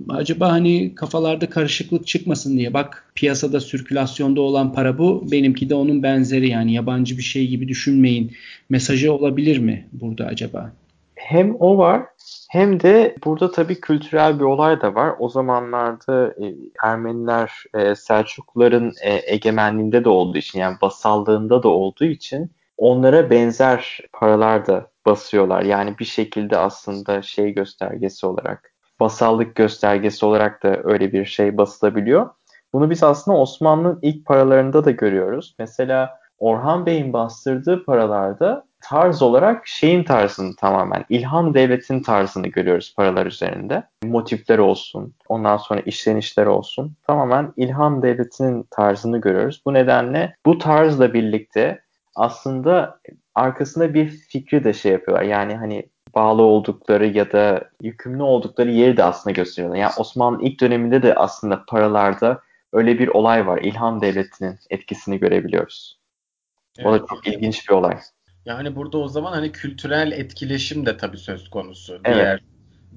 Acaba 0.09 0.51
hani 0.51 0.95
kafalarda 0.95 1.49
karışıklık 1.49 2.07
çıkmasın 2.07 2.57
diye 2.57 2.73
bak 2.73 3.11
piyasada 3.15 3.59
sirkülasyonda 3.59 4.41
olan 4.41 4.73
para 4.73 4.97
bu 4.97 5.27
benimki 5.31 5.69
de 5.69 5.75
onun 5.75 6.03
benzeri 6.03 6.49
yani 6.49 6.73
yabancı 6.73 7.17
bir 7.17 7.23
şey 7.23 7.47
gibi 7.47 7.67
düşünmeyin 7.67 8.31
mesajı 8.69 9.13
olabilir 9.13 9.57
mi 9.57 9.85
burada 9.93 10.25
acaba? 10.25 10.73
Hem 11.19 11.55
o 11.59 11.77
var 11.77 12.05
hem 12.49 12.79
de 12.79 13.15
burada 13.25 13.51
tabii 13.51 13.81
kültürel 13.81 14.39
bir 14.39 14.43
olay 14.43 14.81
da 14.81 14.95
var. 14.95 15.15
O 15.19 15.29
zamanlarda 15.29 16.27
e, 16.27 16.55
Ermeniler 16.83 17.63
e, 17.73 17.95
Selçukluların 17.95 18.93
e, 19.03 19.33
egemenliğinde 19.33 20.05
de 20.05 20.09
olduğu 20.09 20.37
için 20.37 20.59
yani 20.59 20.77
basallığında 20.81 21.63
da 21.63 21.67
olduğu 21.67 22.05
için 22.05 22.51
onlara 22.77 23.29
benzer 23.29 23.99
paralar 24.13 24.67
da 24.67 24.91
basıyorlar. 25.05 25.61
Yani 25.61 25.99
bir 25.99 26.05
şekilde 26.05 26.57
aslında 26.57 27.21
şey 27.21 27.51
göstergesi 27.51 28.25
olarak 28.25 28.73
basallık 28.99 29.55
göstergesi 29.55 30.25
olarak 30.25 30.63
da 30.63 30.81
öyle 30.83 31.11
bir 31.13 31.25
şey 31.25 31.57
basılabiliyor. 31.57 32.29
Bunu 32.73 32.89
biz 32.89 33.03
aslında 33.03 33.37
Osmanlı'nın 33.37 33.99
ilk 34.01 34.25
paralarında 34.25 34.85
da 34.85 34.91
görüyoruz. 34.91 35.55
Mesela 35.59 36.18
Orhan 36.39 36.85
Bey'in 36.85 37.13
bastırdığı 37.13 37.85
paralarda 37.85 38.65
tarz 38.81 39.21
olarak 39.21 39.67
şeyin 39.67 40.03
tarzını 40.03 40.55
tamamen 40.55 41.05
İlham 41.09 41.53
Devlet'in 41.53 42.01
tarzını 42.01 42.47
görüyoruz 42.47 42.93
paralar 42.95 43.25
üzerinde. 43.25 43.83
Motifler 44.03 44.57
olsun, 44.57 45.13
ondan 45.29 45.57
sonra 45.57 45.79
işlenişler 45.79 46.45
olsun. 46.45 46.93
Tamamen 47.07 47.53
İlham 47.57 48.01
Devleti'nin 48.01 48.67
tarzını 48.71 49.21
görüyoruz. 49.21 49.61
Bu 49.65 49.73
nedenle 49.73 50.35
bu 50.45 50.57
tarzla 50.57 51.13
birlikte 51.13 51.81
aslında 52.15 52.99
arkasında 53.35 53.93
bir 53.93 54.09
fikri 54.09 54.63
de 54.63 54.73
şey 54.73 54.91
yapıyorlar. 54.91 55.23
Yani 55.23 55.55
hani 55.55 55.89
bağlı 56.15 56.41
oldukları 56.41 57.07
ya 57.07 57.31
da 57.31 57.61
yükümlü 57.81 58.23
oldukları 58.23 58.71
yeri 58.71 58.97
de 58.97 59.03
aslında 59.03 59.33
gösteriyorlar. 59.33 59.79
Yani 59.79 59.93
Osmanlı 59.97 60.43
ilk 60.43 60.61
döneminde 60.61 61.01
de 61.01 61.15
aslında 61.15 61.63
paralarda 61.67 62.39
öyle 62.73 62.99
bir 62.99 63.07
olay 63.07 63.47
var. 63.47 63.57
İlham 63.57 64.01
Devleti'nin 64.01 64.59
etkisini 64.69 65.19
görebiliyoruz. 65.19 65.98
Evet. 66.77 66.87
O 66.87 66.93
da 66.93 67.05
çok 67.09 67.27
ilginç 67.27 67.69
bir 67.69 67.73
olay. 67.73 67.97
Yani 68.45 68.75
burada 68.75 68.97
o 68.97 69.07
zaman 69.07 69.31
hani 69.31 69.51
kültürel 69.51 70.11
etkileşim 70.11 70.85
de 70.85 70.97
tabii 70.97 71.17
söz 71.17 71.49
konusu. 71.49 72.01
Evet. 72.05 72.15
Diğer 72.15 72.41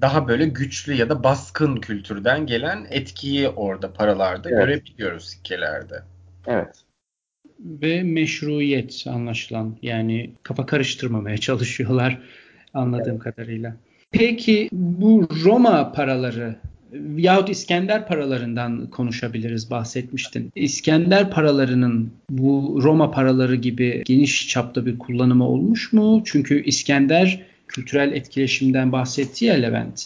daha 0.01 0.27
böyle 0.27 0.45
güçlü 0.45 0.93
ya 0.93 1.09
da 1.09 1.23
baskın 1.23 1.75
kültürden 1.75 2.45
gelen 2.45 2.87
etkiyi 2.89 3.49
orada 3.49 3.93
paralarda 3.93 4.49
evet. 4.49 4.59
görebiliyoruz 4.59 5.25
sikkelerde. 5.25 6.03
Evet. 6.47 6.75
Ve 7.59 8.03
meşruiyet 8.03 9.05
anlaşılan 9.07 9.77
yani 9.81 10.33
kafa 10.43 10.65
karıştırmamaya 10.65 11.37
çalışıyorlar 11.47 12.21
anladığım 12.73 13.11
evet. 13.11 13.23
kadarıyla. 13.23 13.75
Peki 14.11 14.69
bu 14.71 15.27
Roma 15.43 15.91
paraları 15.91 16.55
yahut 17.17 17.49
İskender 17.49 18.07
paralarından 18.07 18.89
konuşabiliriz 18.89 19.71
bahsetmiştin. 19.71 20.51
İskender 20.55 21.31
paralarının 21.31 22.11
bu 22.29 22.79
Roma 22.83 23.11
paraları 23.11 23.55
gibi 23.55 24.03
geniş 24.05 24.49
çapta 24.49 24.85
bir 24.85 24.99
kullanımı 24.99 25.47
olmuş 25.47 25.93
mu? 25.93 26.21
Çünkü 26.25 26.63
İskender 26.63 27.41
kültürel 27.67 28.11
etkileşimden 28.11 28.91
bahsetti 28.91 29.45
ya 29.45 29.53
Levent. 29.53 30.05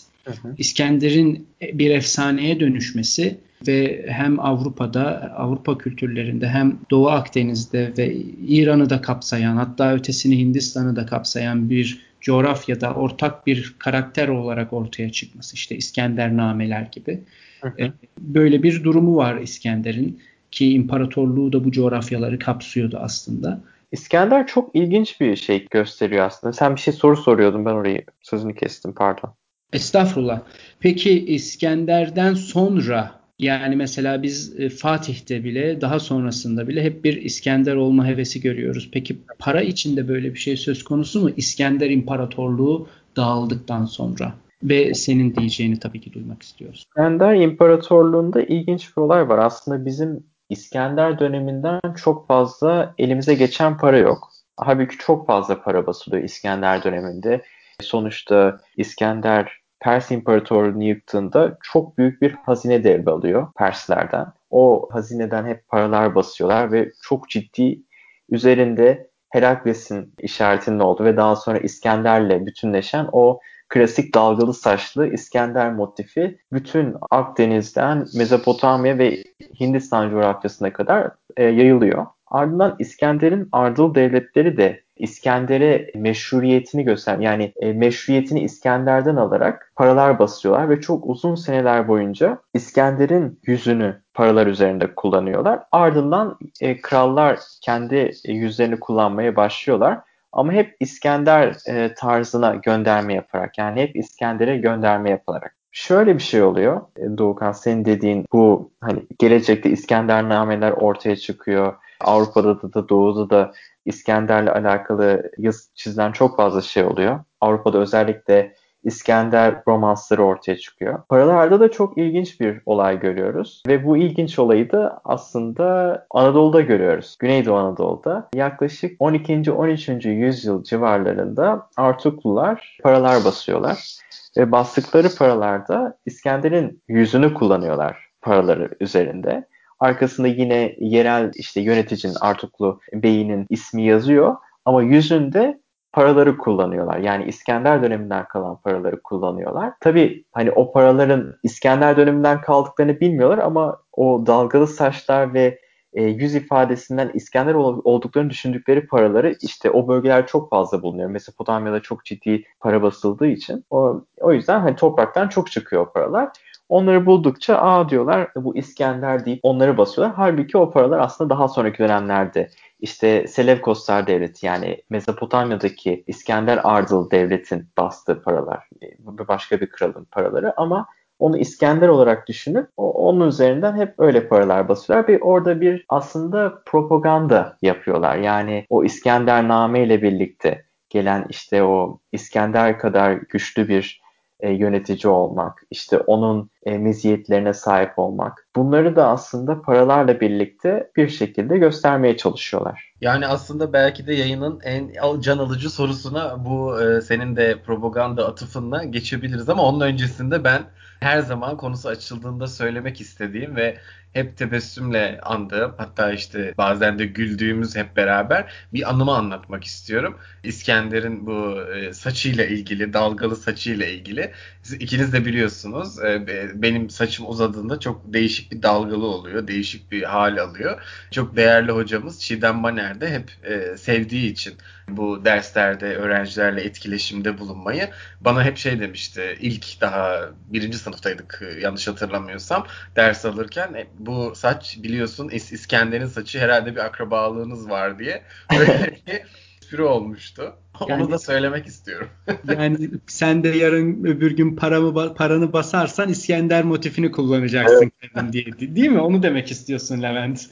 İskender'in 0.58 1.48
bir 1.74 1.92
efsaneye 1.92 2.60
dönüşmesi 2.60 3.38
ve 3.68 4.06
hem 4.10 4.40
Avrupa'da, 4.40 5.34
Avrupa 5.38 5.78
kültürlerinde 5.78 6.48
hem 6.48 6.80
Doğu 6.92 7.10
Akdeniz'de 7.10 7.94
ve 7.98 8.16
İran'ı 8.48 8.90
da 8.90 9.02
kapsayan 9.02 9.56
hatta 9.56 9.94
ötesini 9.94 10.38
Hindistan'ı 10.38 10.96
da 10.96 11.06
kapsayan 11.06 11.70
bir 11.70 12.08
coğrafyada 12.22 12.94
ortak 12.94 13.48
bir 13.48 13.76
karakter 13.80 14.28
olarak 14.28 14.74
ortaya 14.74 15.12
çıkması 15.12 15.56
işte 15.56 15.76
İskender 15.76 16.38
nameler 16.38 16.90
gibi. 16.92 17.20
Hı 17.62 17.68
hı. 17.68 17.82
E, 17.82 17.92
böyle 18.20 18.64
bir 18.64 18.84
durumu 18.84 19.16
var 19.16 19.38
İskender'in 19.38 20.22
ki 20.52 20.74
imparatorluğu 20.74 21.54
da 21.54 21.64
bu 21.64 21.72
coğrafyaları 21.72 22.40
kapsıyordu 22.40 22.98
aslında. 23.02 23.62
İskender 23.92 24.48
çok 24.48 24.76
ilginç 24.76 25.22
bir 25.22 25.36
şey 25.36 25.68
gösteriyor 25.72 26.26
aslında. 26.26 26.54
Sen 26.54 26.76
bir 26.76 26.82
şey 26.82 26.94
soru 26.94 27.18
soruyordun 27.18 27.66
ben 27.66 27.72
orayı 27.72 28.06
sözünü 28.22 28.56
kestim 28.56 28.94
pardon. 28.94 29.34
Estağfurullah. 29.74 30.42
Peki 30.80 31.26
İskender'den 31.26 32.34
sonra 32.34 33.17
yani 33.40 33.76
mesela 33.76 34.24
biz 34.24 34.60
e, 34.60 34.70
Fatih'te 34.70 35.44
bile 35.44 35.82
daha 35.82 36.00
sonrasında 36.00 36.68
bile 36.68 36.84
hep 36.84 37.04
bir 37.04 37.22
İskender 37.22 37.76
olma 37.76 38.06
hevesi 38.08 38.42
görüyoruz. 38.42 38.90
Peki 38.94 39.18
para 39.40 39.62
içinde 39.62 40.08
böyle 40.08 40.34
bir 40.34 40.40
şey 40.40 40.58
söz 40.58 40.84
konusu 40.84 41.22
mu? 41.22 41.30
İskender 41.38 41.90
İmparatorluğu 41.90 42.88
dağıldıktan 43.16 43.86
sonra 43.86 44.34
ve 44.64 44.94
senin 44.94 45.36
diyeceğini 45.36 45.80
tabii 45.80 46.02
ki 46.02 46.14
duymak 46.14 46.44
istiyoruz. 46.44 46.84
İskender 46.88 47.36
İmparatorluğu'nda 47.36 48.42
ilginç 48.42 48.98
bir 48.98 49.02
olay 49.02 49.30
var. 49.30 49.38
Aslında 49.38 49.86
bizim 49.86 50.24
İskender 50.50 51.20
döneminden 51.20 51.80
çok 52.04 52.28
fazla 52.28 52.94
elimize 52.98 53.34
geçen 53.34 53.78
para 53.78 53.98
yok. 53.98 54.32
Halbuki 54.58 54.98
çok 54.98 55.28
fazla 55.28 55.62
para 55.62 55.88
basılıyor 55.88 56.24
İskender 56.24 56.84
döneminde. 56.84 57.42
Sonuçta 57.82 58.60
İskender 58.78 59.62
Pers 59.80 60.12
İmparatorluğu'nu 60.12 60.84
yıktığında 60.84 61.58
çok 61.64 61.98
büyük 61.98 62.22
bir 62.22 62.32
hazine 62.32 62.84
devralıyor 62.84 63.48
Perslerden. 63.58 64.26
O 64.50 64.90
hazineden 64.92 65.46
hep 65.46 65.68
paralar 65.68 66.16
basıyorlar 66.16 66.72
ve 66.72 66.92
çok 67.02 67.30
ciddi 67.30 67.82
üzerinde 68.30 69.10
Herakles'in 69.30 70.14
işaretinin 70.20 70.80
olduğu 70.80 71.06
ve 71.06 71.18
daha 71.18 71.36
sonra 71.36 71.58
İskender'le 71.58 72.46
bütünleşen 72.46 73.10
o 73.12 73.40
klasik 73.70 74.16
dalgalı 74.16 74.54
saçlı 74.54 75.08
İskender 75.14 75.74
motifi 75.74 76.40
bütün 76.54 76.96
Akdeniz'den 77.12 78.06
Mezopotamya 78.18 78.98
ve 78.98 79.24
Hindistan 79.60 80.10
coğrafyasına 80.10 80.74
kadar 80.74 81.12
e, 81.38 81.44
yayılıyor. 81.44 82.06
Ardından 82.28 82.76
İskender'in 82.80 83.50
ardıl 83.52 83.96
devletleri 83.96 84.58
de 84.58 84.84
İskender'e 85.00 85.92
meşruiyetini 85.96 86.84
göster 86.84 87.18
yani 87.20 87.54
e, 87.62 87.74
meşruiyetini 87.74 88.40
İskender'den 88.40 89.16
alarak 89.16 89.72
paralar 89.76 90.20
basıyorlar 90.20 90.70
ve 90.70 90.82
çok 90.82 91.10
uzun 91.10 91.36
seneler 91.36 91.88
boyunca 91.88 92.38
İskender'in 92.54 93.40
yüzünü 93.46 94.02
paralar 94.14 94.48
üzerinde 94.48 94.96
kullanıyorlar. 94.96 95.60
Ardından 95.72 96.38
e, 96.62 96.82
krallar 96.82 97.40
kendi 97.62 98.12
yüzlerini 98.26 98.80
kullanmaya 98.80 99.36
başlıyorlar. 99.36 100.00
Ama 100.32 100.54
hep 100.54 100.76
İskender 100.80 101.56
e, 101.70 101.94
tarzına 101.94 102.56
gönderme 102.56 103.14
yaparak 103.14 103.58
yani 103.58 103.82
hep 103.82 103.96
İskender'e 103.96 104.58
gönderme 104.58 105.10
yaparak. 105.10 105.58
Şöyle 105.72 106.16
bir 106.16 106.24
şey 106.24 106.44
oluyor 106.44 106.82
e, 106.98 107.18
Doğukan 107.18 107.52
senin 107.52 107.86
dediğin 107.86 108.26
bu 108.34 108.72
hani 108.82 109.00
gelecekte 109.20 109.70
İskender 109.70 110.30
nameler 110.30 110.72
ortaya 110.72 111.16
çıkıyor. 111.16 111.74
Avrupa'da 112.02 112.62
da, 112.62 112.74
da 112.74 112.90
Doğu'da 112.90 113.30
da 113.30 113.52
İskender'le 113.86 114.48
alakalı 114.48 115.32
yazı 115.38 115.74
çizilen 115.76 116.12
çok 116.12 116.38
fazla 116.38 116.62
şey 116.62 116.84
oluyor. 116.84 117.20
Avrupa'da 117.42 117.78
özellikle 117.78 118.54
İskender 118.84 119.62
romansları 119.68 120.24
ortaya 120.24 120.58
çıkıyor. 120.58 121.04
Paralarda 121.10 121.60
da 121.60 121.72
çok 121.72 121.98
ilginç 121.98 122.42
bir 122.42 122.62
olay 122.66 123.00
görüyoruz. 123.00 123.64
Ve 123.68 123.86
bu 123.86 123.98
ilginç 123.98 124.40
olayı 124.40 124.72
da 124.72 125.02
aslında 125.06 126.06
Anadolu'da 126.12 126.62
görüyoruz. 126.62 127.18
Güneydoğu 127.20 127.56
Anadolu'da. 127.56 128.30
Yaklaşık 128.36 128.96
12. 129.00 129.52
13. 129.52 129.90
yüzyıl 130.06 130.64
civarlarında 130.64 131.70
Artuklular 131.78 132.78
paralar 132.84 133.26
basıyorlar. 133.26 133.98
Ve 134.38 134.52
bastıkları 134.52 135.08
paralarda 135.18 135.98
İskender'in 136.06 136.84
yüzünü 136.88 137.34
kullanıyorlar 137.34 138.10
paraları 138.22 138.70
üzerinde. 138.80 139.48
Arkasında 139.80 140.28
yine 140.28 140.76
yerel 140.80 141.32
işte 141.36 141.62
yöneticinin 141.62 142.16
Artuklu 142.22 142.80
beyinin 142.94 143.46
ismi 143.50 143.84
yazıyor 143.84 144.36
ama 144.66 144.84
yüzünde 144.84 145.60
paraları 145.92 146.38
kullanıyorlar. 146.38 146.98
Yani 146.98 147.26
İskender 147.26 147.84
döneminden 147.84 148.28
kalan 148.28 148.62
paraları 148.62 149.02
kullanıyorlar. 149.02 149.74
Tabii 149.82 150.26
hani 150.32 150.52
o 150.52 150.72
paraların 150.72 151.36
İskender 151.44 151.98
döneminden 151.98 152.42
kaldıklarını 152.42 153.00
bilmiyorlar 153.00 153.38
ama 153.38 153.78
o 153.94 154.24
dalgalı 154.26 154.68
saçlar 154.68 155.34
ve 155.34 155.60
e, 155.94 156.04
yüz 156.04 156.36
ifadesinden 156.36 157.12
İskender 157.14 157.54
olduklarını 157.54 158.30
düşündükleri 158.30 158.88
paraları 158.88 159.36
işte 159.42 159.72
o 159.72 159.88
bölgeler 159.88 160.28
çok 160.28 160.50
fazla 160.50 160.82
bulunuyor. 160.82 161.10
Mesopotamya'da 161.10 161.80
çok 161.80 162.06
ciddi 162.06 162.44
para 162.60 162.82
basıldığı 162.82 163.28
için. 163.28 163.66
O, 163.70 164.02
o 164.22 164.34
yüzden 164.34 164.60
hani 164.60 164.76
topraktan 164.76 165.28
çok 165.28 165.52
çıkıyor 165.52 165.82
o 165.88 165.92
paralar. 165.92 166.30
Onları 166.70 167.06
buldukça 167.06 167.56
aa 167.58 167.90
diyorlar 167.90 168.32
bu 168.36 168.58
İskender 168.58 169.26
deyip 169.26 169.40
onları 169.44 169.78
basıyorlar. 169.78 170.16
Halbuki 170.16 170.58
o 170.58 170.72
paralar 170.72 171.00
aslında 171.00 171.30
daha 171.30 171.48
sonraki 171.48 171.80
dönemlerde 171.80 172.50
işte 172.80 173.28
Selevkoslar 173.28 174.08
Devleti 174.08 174.46
yani 174.46 174.84
Mezopotamya'daki 174.90 176.04
İskender 176.08 176.60
Ardıl 176.64 177.12
Devlet'in 177.12 177.70
bastığı 177.78 178.22
paralar. 178.22 178.70
Başka 179.00 179.62
bir 179.62 179.70
kralın 179.70 180.06
paraları 180.12 180.54
ama 180.58 180.88
onu 181.20 181.38
İskender 181.38 181.88
olarak 181.88 182.28
düşünüp 182.28 182.70
onun 182.78 183.28
üzerinden 183.28 183.76
hep 183.76 183.94
öyle 183.98 184.28
paralar 184.28 184.70
basıyorlar 184.70 185.08
ve 185.08 185.20
orada 185.20 185.62
bir 185.62 185.86
aslında 185.90 186.62
propaganda 186.66 187.58
yapıyorlar. 187.62 188.16
Yani 188.16 188.66
o 188.70 188.84
İskender 188.84 189.48
Name 189.48 189.84
ile 189.84 190.02
birlikte 190.02 190.66
gelen 190.90 191.26
işte 191.30 191.64
o 191.64 192.00
İskender 192.12 192.80
kadar 192.80 193.12
güçlü 193.12 193.68
bir 193.68 194.02
e, 194.40 194.52
yönetici 194.52 195.12
olmak, 195.12 195.62
işte 195.72 195.98
onun 195.98 196.50
e, 196.66 196.78
meziyetlerine 196.78 197.54
sahip 197.54 198.00
olmak. 198.00 198.48
Bunları 198.56 198.96
da 198.96 199.08
aslında 199.08 199.62
paralarla 199.62 200.20
birlikte 200.20 200.92
bir 200.96 201.10
şekilde 201.10 201.58
göstermeye 201.58 202.18
çalışıyorlar. 202.18 202.94
Yani 203.02 203.28
aslında 203.28 203.74
belki 203.74 204.08
de 204.08 204.14
yayının 204.14 204.60
en 204.64 204.92
can 205.22 205.38
alıcı 205.38 205.70
sorusuna 205.70 206.46
bu 206.46 206.82
e, 206.82 207.02
senin 207.02 207.36
de 207.36 207.62
propaganda 207.66 208.28
atıfınla 208.28 208.84
geçebiliriz 208.84 209.50
ama 209.50 209.64
onun 209.64 209.82
öncesinde 209.82 210.44
ben 210.44 210.62
her 211.00 211.20
zaman 211.20 211.58
konusu 211.58 211.90
açıldığında 211.90 212.48
söylemek 212.48 213.02
istediğim 213.02 213.56
ve 213.56 213.78
hep 214.14 214.38
tebessümle 214.38 215.20
andığım 215.24 215.74
hatta 215.78 216.12
işte 216.12 216.54
bazen 216.58 217.00
de 217.00 217.06
güldüğümüz 217.06 217.76
hep 217.76 217.96
beraber 217.96 218.54
bir 218.74 218.90
anımı 218.90 219.12
anlatmak 219.12 219.64
istiyorum. 219.64 220.18
İskender'in 220.44 221.28
bu 221.28 221.62
e, 221.62 221.94
saçıyla 221.94 222.46
ilgili, 222.46 222.94
dalgalı 222.94 223.36
saçıyla 223.36 223.86
ilgili. 223.86 224.32
Siz 224.64 224.74
ikiniz 224.74 225.14
de 225.14 225.26
biliyorsunuz 225.26 226.00
e, 226.00 226.28
benim 226.62 226.90
saçım 226.90 227.30
uzadığında 227.30 227.80
çok 227.80 228.14
değişik 228.14 228.52
bir 228.52 228.62
dalgalı 228.64 229.06
oluyor. 229.06 229.48
Değişik 229.48 229.92
bir 229.92 230.04
hal 230.04 230.38
alıyor. 230.38 230.82
Çok 231.12 231.36
değerli 231.36 231.72
hocamız 231.72 232.20
Çiğdem 232.22 232.64
Baner 232.64 233.02
de 233.02 233.10
hep 233.10 233.32
e, 233.44 233.78
sevdiği 233.78 234.32
için 234.32 234.58
bu 234.90 235.26
derslerde 235.26 235.96
öğrencilerle 235.96 236.62
etkileşimde 236.62 237.38
bulunmayı 237.38 237.90
bana 238.22 238.44
hep 238.44 238.58
şey 238.58 238.80
demişti. 238.80 239.38
İlk 239.42 239.82
daha 239.82 240.30
birinci 240.48 240.78
sınıftaydık 240.78 241.42
yanlış 241.62 241.88
hatırlamıyorsam 241.88 242.68
ders 242.96 243.26
alırken 243.26 243.74
bu 244.00 244.34
saç 244.36 244.78
biliyorsun 244.84 245.30
İs- 245.30 245.54
İskender'in 245.54 246.06
saçı 246.06 246.40
herhalde 246.40 246.72
bir 246.76 246.86
akrabalığınız 246.86 247.70
var 247.70 248.00
diye 248.00 248.24
böyle 248.60 248.98
bir 249.08 249.22
espri 249.62 249.84
olmuştu. 249.84 250.56
Yani, 250.88 251.04
Onu 251.04 251.12
da 251.12 251.20
söylemek 251.20 251.66
istiyorum. 251.66 252.10
yani 252.58 252.90
sen 253.08 253.44
de 253.44 253.50
yarın 253.50 254.04
öbür 254.04 254.32
gün 254.32 254.56
paramı 254.56 255.14
paranı 255.14 255.54
basarsan 255.54 256.10
İskender 256.10 256.64
motifini 256.64 257.12
kullanacaksın 257.12 257.92
evet. 258.02 258.14
kendin 258.14 258.32
diye. 258.32 258.76
Değil 258.76 258.90
mi? 258.90 259.00
Onu 259.00 259.24
demek 259.24 259.52
istiyorsun 259.52 260.02
Levent. 260.02 260.50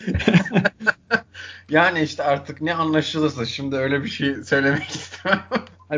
yani 1.69 2.01
işte 2.01 2.23
artık 2.23 2.61
ne 2.61 2.73
anlaşılırsa 2.73 3.45
şimdi 3.45 3.75
öyle 3.75 4.03
bir 4.03 4.09
şey 4.09 4.35
söylemek 4.35 4.89
istemem. 4.89 5.41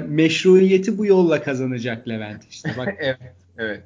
Meşruiyeti 0.08 0.98
bu 0.98 1.06
yolla 1.06 1.44
kazanacak 1.44 2.08
Levent 2.08 2.44
işte. 2.50 2.74
Bak. 2.78 2.96
evet. 3.00 3.47
Evet. 3.60 3.84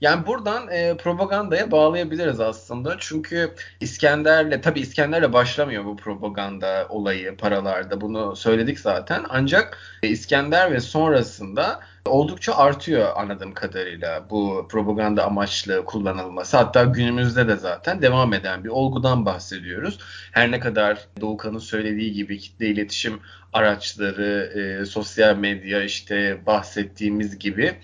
Yani 0.00 0.26
buradan 0.26 0.68
e, 0.68 0.96
propagandaya 0.96 1.70
bağlayabiliriz 1.70 2.40
aslında. 2.40 2.96
Çünkü 2.98 3.54
İskender'le 3.80 4.62
tabii 4.62 4.80
İskender'le 4.80 5.32
başlamıyor 5.32 5.84
bu 5.84 5.96
propaganda 5.96 6.86
olayı 6.88 7.36
paralarda. 7.36 8.00
Bunu 8.00 8.36
söyledik 8.36 8.80
zaten. 8.80 9.24
Ancak 9.28 9.78
e, 10.02 10.08
İskender 10.08 10.72
ve 10.72 10.80
sonrasında 10.80 11.80
oldukça 12.06 12.54
artıyor 12.54 13.08
anladığım 13.16 13.54
kadarıyla 13.54 14.30
bu 14.30 14.68
propaganda 14.70 15.24
amaçlı 15.24 15.84
kullanılması. 15.84 16.56
Hatta 16.56 16.84
günümüzde 16.84 17.48
de 17.48 17.56
zaten 17.56 18.02
devam 18.02 18.32
eden 18.32 18.64
bir 18.64 18.68
olgudan 18.68 19.26
bahsediyoruz. 19.26 19.98
Her 20.32 20.50
ne 20.50 20.60
kadar 20.60 20.98
Doğukan'ın 21.20 21.58
söylediği 21.58 22.12
gibi 22.12 22.38
kitle 22.38 22.66
iletişim 22.66 23.20
araçları, 23.52 24.52
e, 24.54 24.86
sosyal 24.86 25.36
medya 25.36 25.82
işte 25.82 26.46
bahsettiğimiz 26.46 27.38
gibi 27.38 27.74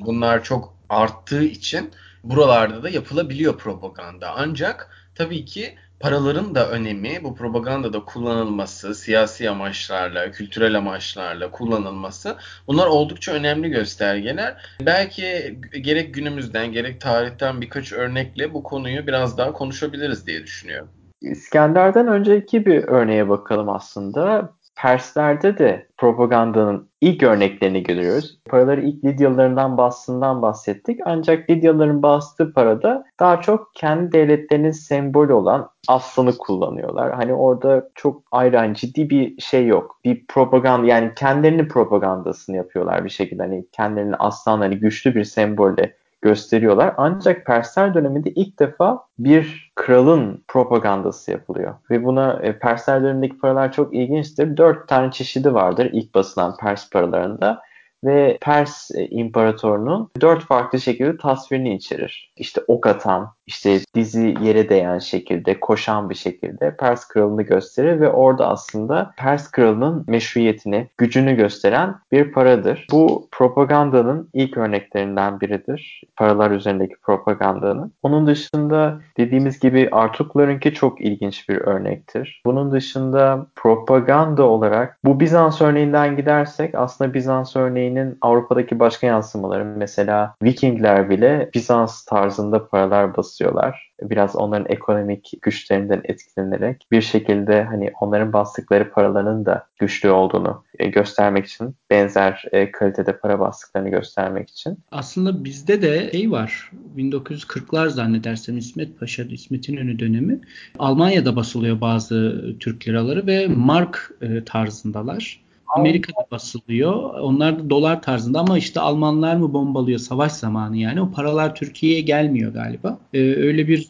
bunlar 0.00 0.44
çok 0.44 0.79
arttığı 0.90 1.44
için 1.44 1.90
buralarda 2.24 2.82
da 2.82 2.88
yapılabiliyor 2.88 3.58
propaganda. 3.58 4.32
Ancak 4.36 4.90
tabii 5.14 5.44
ki 5.44 5.74
paraların 6.00 6.54
da 6.54 6.70
önemi 6.70 7.24
bu 7.24 7.34
propagandada 7.34 8.04
kullanılması, 8.04 8.94
siyasi 8.94 9.50
amaçlarla, 9.50 10.30
kültürel 10.30 10.78
amaçlarla 10.78 11.50
kullanılması 11.50 12.36
bunlar 12.66 12.86
oldukça 12.86 13.32
önemli 13.32 13.70
göstergeler. 13.70 14.56
Belki 14.86 15.58
gerek 15.80 16.14
günümüzden 16.14 16.72
gerek 16.72 17.00
tarihten 17.00 17.60
birkaç 17.60 17.92
örnekle 17.92 18.54
bu 18.54 18.62
konuyu 18.62 19.06
biraz 19.06 19.38
daha 19.38 19.52
konuşabiliriz 19.52 20.26
diye 20.26 20.42
düşünüyorum. 20.42 20.88
İskender'den 21.20 22.06
önceki 22.06 22.66
bir 22.66 22.84
örneğe 22.84 23.28
bakalım 23.28 23.68
aslında. 23.68 24.52
Perslerde 24.82 25.58
de 25.58 25.86
propagandanın 25.96 26.88
ilk 27.00 27.22
örneklerini 27.22 27.82
görüyoruz. 27.82 28.38
Paraları 28.48 28.80
ilk 28.80 29.04
Lidyalılarından 29.04 29.78
bastığından 29.78 30.42
bahsettik. 30.42 31.00
Ancak 31.04 31.50
Lidyalıların 31.50 32.02
bastığı 32.02 32.52
parada 32.52 33.04
daha 33.20 33.40
çok 33.40 33.74
kendi 33.74 34.12
devletlerinin 34.12 34.70
sembolü 34.70 35.32
olan 35.32 35.70
aslanı 35.88 36.38
kullanıyorlar. 36.38 37.12
Hani 37.12 37.34
orada 37.34 37.88
çok 37.94 38.22
ayrı 38.32 38.56
hani 38.56 38.74
ciddi 38.74 39.10
bir 39.10 39.40
şey 39.40 39.66
yok. 39.66 40.00
Bir 40.04 40.26
propaganda 40.26 40.86
yani 40.86 41.12
kendilerinin 41.16 41.68
propagandasını 41.68 42.56
yapıyorlar 42.56 43.04
bir 43.04 43.10
şekilde. 43.10 43.42
Hani 43.42 43.64
kendilerinin 43.72 44.16
aslan 44.18 44.58
hani 44.58 44.76
güçlü 44.76 45.14
bir 45.14 45.24
sembolle 45.24 45.96
gösteriyorlar. 46.22 46.94
Ancak 46.96 47.46
Persler 47.46 47.94
döneminde 47.94 48.30
ilk 48.30 48.58
defa 48.58 49.04
bir 49.18 49.72
kralın 49.74 50.44
propagandası 50.48 51.30
yapılıyor. 51.30 51.74
Ve 51.90 52.04
buna 52.04 52.40
e, 52.42 52.58
Persler 52.58 53.02
dönemindeki 53.02 53.38
paralar 53.38 53.72
çok 53.72 53.94
ilginçtir. 53.94 54.56
Dört 54.56 54.88
tane 54.88 55.10
çeşidi 55.10 55.54
vardır 55.54 55.90
ilk 55.92 56.14
basılan 56.14 56.56
Pers 56.56 56.90
paralarında 56.90 57.62
ve 58.04 58.38
Pers 58.40 58.90
e, 58.90 59.06
imparatorunun 59.06 60.10
dört 60.20 60.42
farklı 60.42 60.80
şekilde 60.80 61.16
tasvirini 61.16 61.74
içerir. 61.74 62.32
İşte 62.36 62.60
ok 62.68 62.86
atan, 62.86 63.32
işte 63.46 63.80
dizi 63.94 64.34
yere 64.42 64.68
değen 64.68 64.98
şekilde, 64.98 65.60
koşan 65.60 66.10
bir 66.10 66.14
şekilde 66.14 66.76
Pers 66.76 67.08
kralını 67.08 67.42
gösterir 67.42 68.00
ve 68.00 68.10
orada 68.10 68.48
aslında 68.48 69.14
Pers 69.16 69.50
kralının 69.50 70.04
meşruiyetini, 70.08 70.88
gücünü 70.98 71.36
gösteren 71.36 71.94
bir 72.12 72.32
paradır. 72.32 72.86
Bu 72.92 73.28
propagandanın 73.32 74.28
ilk 74.32 74.56
örneklerinden 74.56 75.40
biridir. 75.40 76.02
Paralar 76.16 76.50
üzerindeki 76.50 76.94
propagandanın. 77.02 77.92
Onun 78.02 78.26
dışında 78.26 79.00
dediğimiz 79.16 79.60
gibi 79.60 79.88
Artuklarınki 79.92 80.74
çok 80.74 81.00
ilginç 81.00 81.48
bir 81.48 81.56
örnektir. 81.56 82.42
Bunun 82.46 82.72
dışında 82.72 83.46
propaganda 83.56 84.42
olarak 84.42 84.98
bu 85.04 85.20
Bizans 85.20 85.60
örneğinden 85.62 86.16
gidersek 86.16 86.74
aslında 86.74 87.14
Bizans 87.14 87.56
örneğinin 87.90 88.18
Avrupa'daki 88.20 88.78
başka 88.78 89.06
yansımaları 89.06 89.64
mesela 89.64 90.34
Vikingler 90.42 91.10
bile 91.10 91.50
Bizans 91.54 92.04
tarzında 92.04 92.68
paralar 92.68 93.16
basıyor 93.16 93.40
basıyorlar. 93.40 93.90
Biraz 94.02 94.36
onların 94.36 94.66
ekonomik 94.68 95.32
güçlerinden 95.42 96.00
etkilenerek 96.04 96.86
bir 96.92 97.02
şekilde 97.02 97.64
hani 97.64 97.92
onların 98.00 98.32
bastıkları 98.32 98.90
paraların 98.90 99.46
da 99.46 99.66
güçlü 99.78 100.10
olduğunu 100.10 100.64
e, 100.78 100.86
göstermek 100.86 101.46
için 101.46 101.76
benzer 101.90 102.44
e, 102.52 102.72
kalitede 102.72 103.18
para 103.18 103.40
bastıklarını 103.40 103.88
göstermek 103.88 104.50
için. 104.50 104.78
Aslında 104.90 105.44
bizde 105.44 105.82
de 105.82 106.10
şey 106.10 106.30
var. 106.30 106.70
1940'lar 106.96 107.88
zannedersem 107.88 108.58
İsmet 108.58 109.00
Paşa, 109.00 109.22
İsmet 109.22 109.68
İnönü 109.68 109.98
dönemi. 109.98 110.40
Almanya'da 110.78 111.36
basılıyor 111.36 111.80
bazı 111.80 112.44
Türk 112.60 112.88
liraları 112.88 113.26
ve 113.26 113.46
mark 113.46 114.12
e, 114.22 114.44
tarzındalar. 114.44 115.49
Amerika'da 115.76 116.26
basılıyor. 116.30 116.94
Onlar 117.20 117.58
da 117.58 117.70
dolar 117.70 118.02
tarzında 118.02 118.40
ama 118.40 118.58
işte 118.58 118.80
Almanlar 118.80 119.36
mı 119.36 119.52
bombalıyor 119.52 119.98
savaş 119.98 120.32
zamanı 120.32 120.76
yani. 120.76 121.00
O 121.00 121.10
paralar 121.10 121.54
Türkiye'ye 121.54 122.00
gelmiyor 122.00 122.52
galiba. 122.52 122.98
Ee, 123.14 123.18
öyle 123.18 123.68
bir 123.68 123.88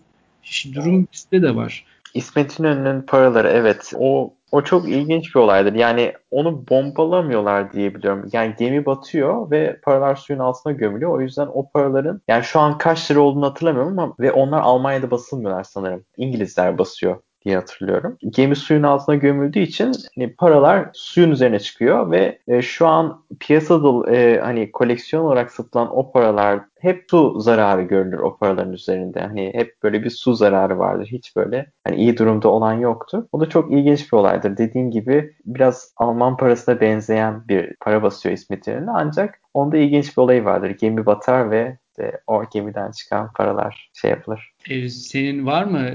durum 0.75 1.09
bizde 1.13 1.43
de 1.43 1.57
var. 1.57 1.85
İsmet 2.15 2.59
İnönü'nün 2.59 3.03
paraları 3.03 3.49
evet 3.49 3.93
o 3.99 4.35
o 4.53 4.63
çok 4.63 4.89
ilginç 4.89 5.35
bir 5.35 5.41
olaydır. 5.41 5.75
Yani 5.75 6.13
onu 6.31 6.69
bombalamıyorlar 6.69 7.73
diye 7.73 7.95
biliyorum. 7.95 8.29
Yani 8.33 8.55
gemi 8.59 8.87
batıyor 8.87 9.51
ve 9.51 9.81
paralar 9.83 10.17
suyun 10.17 10.41
altına 10.41 10.73
gömülüyor. 10.73 11.13
O 11.13 11.21
yüzden 11.21 11.49
o 11.55 11.71
paraların 11.71 12.21
yani 12.29 12.45
şu 12.45 12.61
an 12.61 12.79
kaç 12.79 13.11
lira 13.11 13.21
olduğunu 13.21 13.47
hatırlamıyorum 13.47 13.99
ama 13.99 14.15
ve 14.21 14.33
onlar 14.33 14.61
Almanya'da 14.61 15.11
basılmıyorlar 15.11 15.65
sanırım. 15.65 16.05
İngilizler 16.17 16.79
basıyor 16.79 17.17
diye 17.45 17.57
hatırlıyorum. 17.57 18.17
Gemi 18.31 18.57
suyun 18.57 18.83
altına 18.83 19.17
gömüldüğü 19.17 19.59
için 19.59 19.93
hani 20.15 20.35
paralar 20.35 20.91
suyun 20.93 21.31
üzerine 21.31 21.59
çıkıyor 21.59 22.11
ve 22.11 22.39
e, 22.49 22.63
şu 22.63 22.87
an 22.87 23.25
piyasada 23.41 24.11
e, 24.17 24.41
hani 24.41 24.73
koleksiyon 24.73 25.25
olarak 25.25 25.51
satılan 25.51 25.97
o 25.97 26.13
paralar 26.13 26.61
hep 26.81 27.05
su 27.11 27.41
zararı 27.41 27.83
görülür 27.83 28.19
o 28.19 28.37
paraların 28.37 28.73
üzerinde. 28.73 29.21
Hani 29.21 29.51
hep 29.55 29.83
böyle 29.83 30.05
bir 30.05 30.11
su 30.11 30.35
zararı 30.35 30.79
vardır. 30.79 31.07
Hiç 31.07 31.37
böyle 31.37 31.73
hani 31.85 31.97
iyi 31.97 32.19
durumda 32.19 32.49
olan 32.49 32.73
yoktu. 32.73 33.29
O 33.33 33.41
da 33.41 33.49
çok 33.49 33.73
ilginç 33.73 34.13
bir 34.13 34.17
olaydır. 34.19 34.57
Dediğim 34.57 34.91
gibi 34.91 35.35
biraz 35.47 35.95
Alman 35.97 36.37
parasına 36.37 36.81
benzeyen 36.81 37.49
bir 37.49 37.75
para 37.81 38.03
basıyor 38.03 38.35
İsmet 38.35 38.67
İnönü 38.69 38.91
ancak 38.91 39.41
onda 39.55 39.77
ilginç 39.77 40.17
bir 40.17 40.23
olay 40.23 40.45
vardır. 40.45 40.71
Gemi 40.71 41.07
batar 41.07 41.51
ve 41.51 41.79
işte 41.91 42.21
o 42.27 42.45
gemiden 42.53 42.91
çıkan 42.91 43.33
paralar 43.33 43.91
şey 43.95 44.11
yapılır. 44.11 44.50
E, 44.69 44.89
senin 44.89 45.47
var 45.47 45.65
mı 45.65 45.91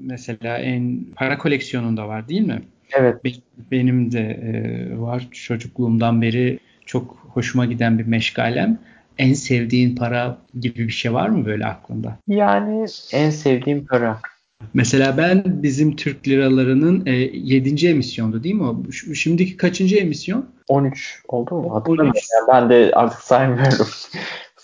mesela 0.00 0.58
en 0.58 1.04
para 1.16 1.38
koleksiyonunda 1.38 2.08
var 2.08 2.28
değil 2.28 2.46
mi? 2.46 2.62
Evet. 2.92 3.24
Benim, 3.24 3.42
benim 3.70 4.12
de 4.12 4.20
e, 4.20 5.00
var 5.00 5.28
çocukluğumdan 5.30 6.22
beri 6.22 6.58
çok 6.86 7.16
hoşuma 7.32 7.66
giden 7.66 7.98
bir 7.98 8.06
meşgalem. 8.06 8.78
En 9.18 9.32
sevdiğin 9.32 9.96
para 9.96 10.38
gibi 10.60 10.78
bir 10.78 10.92
şey 10.92 11.12
var 11.12 11.28
mı 11.28 11.46
böyle 11.46 11.66
aklında? 11.66 12.18
Yani 12.28 12.86
en 13.12 13.30
sevdiğim 13.30 13.86
para. 13.86 14.20
Mesela 14.74 15.16
ben 15.16 15.42
bizim 15.46 15.96
Türk 15.96 16.28
liralarının 16.28 17.06
e, 17.06 17.12
7. 17.12 17.88
emisyondu 17.88 18.44
değil 18.44 18.54
mi 18.54 18.62
o? 18.62 18.82
Şimdiki 19.14 19.56
kaçıncı 19.56 19.96
emisyon? 19.96 20.46
13 20.68 21.22
oldu 21.28 21.54
mu? 21.54 21.74
Hatırlamıyorum. 21.74 22.20
Ben 22.48 22.70
de 22.70 22.90
artık 22.94 23.20
saymıyorum 23.20 23.86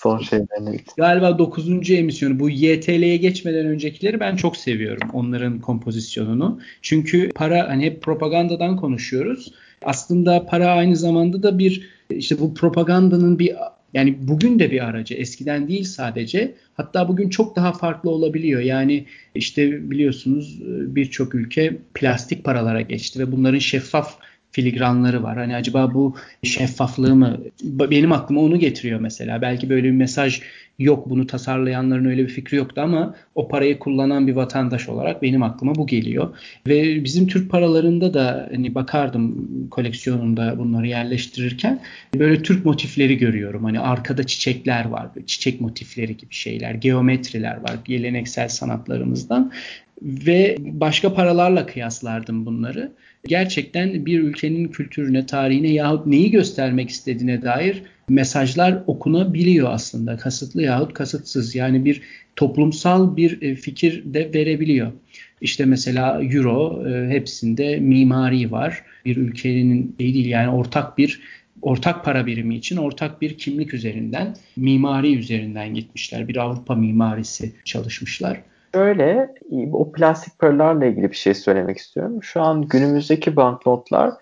son 0.04 0.18
şeylerini. 0.18 0.80
Galiba 0.96 1.38
9. 1.38 1.90
emisyonu 1.90 2.38
bu 2.40 2.50
YTL'ye 2.50 3.16
geçmeden 3.16 3.66
öncekileri 3.66 4.20
ben 4.20 4.36
çok 4.36 4.56
seviyorum 4.56 5.08
onların 5.12 5.60
kompozisyonunu. 5.60 6.60
Çünkü 6.82 7.28
para 7.34 7.68
hani 7.68 7.84
hep 7.84 8.02
propagandadan 8.02 8.76
konuşuyoruz. 8.76 9.52
Aslında 9.82 10.46
para 10.46 10.66
aynı 10.66 10.96
zamanda 10.96 11.42
da 11.42 11.58
bir 11.58 11.90
işte 12.10 12.40
bu 12.40 12.54
propagandanın 12.54 13.38
bir 13.38 13.56
yani 13.94 14.16
bugün 14.20 14.58
de 14.58 14.70
bir 14.70 14.84
aracı 14.84 15.14
eskiden 15.14 15.68
değil 15.68 15.84
sadece 15.84 16.54
hatta 16.74 17.08
bugün 17.08 17.28
çok 17.28 17.56
daha 17.56 17.72
farklı 17.72 18.10
olabiliyor. 18.10 18.60
Yani 18.60 19.04
işte 19.34 19.90
biliyorsunuz 19.90 20.58
birçok 20.96 21.34
ülke 21.34 21.76
plastik 21.94 22.44
paralara 22.44 22.80
geçti 22.80 23.18
ve 23.18 23.32
bunların 23.32 23.58
şeffaf 23.58 24.18
filigranları 24.54 25.22
var. 25.22 25.36
Hani 25.36 25.56
acaba 25.56 25.94
bu 25.94 26.14
şeffaflığı 26.42 27.16
mı? 27.16 27.38
Benim 27.62 28.12
aklıma 28.12 28.40
onu 28.40 28.58
getiriyor 28.58 29.00
mesela. 29.00 29.42
Belki 29.42 29.70
böyle 29.70 29.84
bir 29.84 29.90
mesaj 29.90 30.40
yok. 30.78 31.10
Bunu 31.10 31.26
tasarlayanların 31.26 32.04
öyle 32.04 32.22
bir 32.22 32.28
fikri 32.28 32.56
yoktu 32.56 32.80
ama 32.80 33.14
o 33.34 33.48
parayı 33.48 33.78
kullanan 33.78 34.26
bir 34.26 34.32
vatandaş 34.32 34.88
olarak 34.88 35.22
benim 35.22 35.42
aklıma 35.42 35.74
bu 35.74 35.86
geliyor. 35.86 36.36
Ve 36.66 37.04
bizim 37.04 37.26
Türk 37.26 37.50
paralarında 37.50 38.14
da 38.14 38.48
hani 38.54 38.74
bakardım 38.74 39.48
koleksiyonumda 39.70 40.58
bunları 40.58 40.86
yerleştirirken 40.86 41.80
böyle 42.14 42.42
Türk 42.42 42.64
motifleri 42.64 43.18
görüyorum. 43.18 43.64
Hani 43.64 43.80
arkada 43.80 44.26
çiçekler 44.26 44.84
var. 44.84 45.08
Çiçek 45.26 45.60
motifleri 45.60 46.16
gibi 46.16 46.34
şeyler. 46.34 46.74
Geometriler 46.74 47.56
var. 47.56 47.74
Geleneksel 47.84 48.48
sanatlarımızdan 48.48 49.52
ve 50.02 50.56
başka 50.58 51.14
paralarla 51.14 51.66
kıyaslardım 51.66 52.46
bunları. 52.46 52.92
Gerçekten 53.26 54.06
bir 54.06 54.20
ülkenin 54.20 54.68
kültürüne, 54.68 55.26
tarihine 55.26 55.72
yahut 55.72 56.06
neyi 56.06 56.30
göstermek 56.30 56.90
istediğine 56.90 57.42
dair 57.42 57.82
mesajlar 58.08 58.82
okunabiliyor 58.86 59.72
aslında. 59.72 60.16
Kasıtlı 60.16 60.62
yahut 60.62 60.94
kasıtsız. 60.94 61.54
Yani 61.54 61.84
bir 61.84 62.02
toplumsal 62.36 63.16
bir 63.16 63.42
e, 63.42 63.54
fikir 63.54 64.14
de 64.14 64.34
verebiliyor. 64.34 64.92
İşte 65.40 65.64
mesela 65.64 66.22
Euro 66.22 66.88
e, 66.88 67.08
hepsinde 67.08 67.76
mimari 67.76 68.50
var. 68.50 68.82
Bir 69.04 69.16
ülkenin 69.16 69.96
değil 69.98 70.26
yani 70.26 70.50
ortak 70.50 70.98
bir 70.98 71.20
ortak 71.62 72.04
para 72.04 72.26
birimi 72.26 72.56
için 72.56 72.76
ortak 72.76 73.22
bir 73.22 73.38
kimlik 73.38 73.74
üzerinden, 73.74 74.36
mimari 74.56 75.16
üzerinden 75.16 75.74
gitmişler. 75.74 76.28
Bir 76.28 76.36
Avrupa 76.36 76.74
mimarisi 76.74 77.52
çalışmışlar. 77.64 78.40
Şöyle 78.74 79.34
o 79.72 79.92
plastik 79.92 80.38
paralarla 80.38 80.86
ilgili 80.86 81.10
bir 81.10 81.16
şey 81.16 81.34
söylemek 81.34 81.78
istiyorum. 81.78 82.22
Şu 82.22 82.42
an 82.42 82.62
günümüzdeki 82.62 83.36
banknotlar 83.36 84.14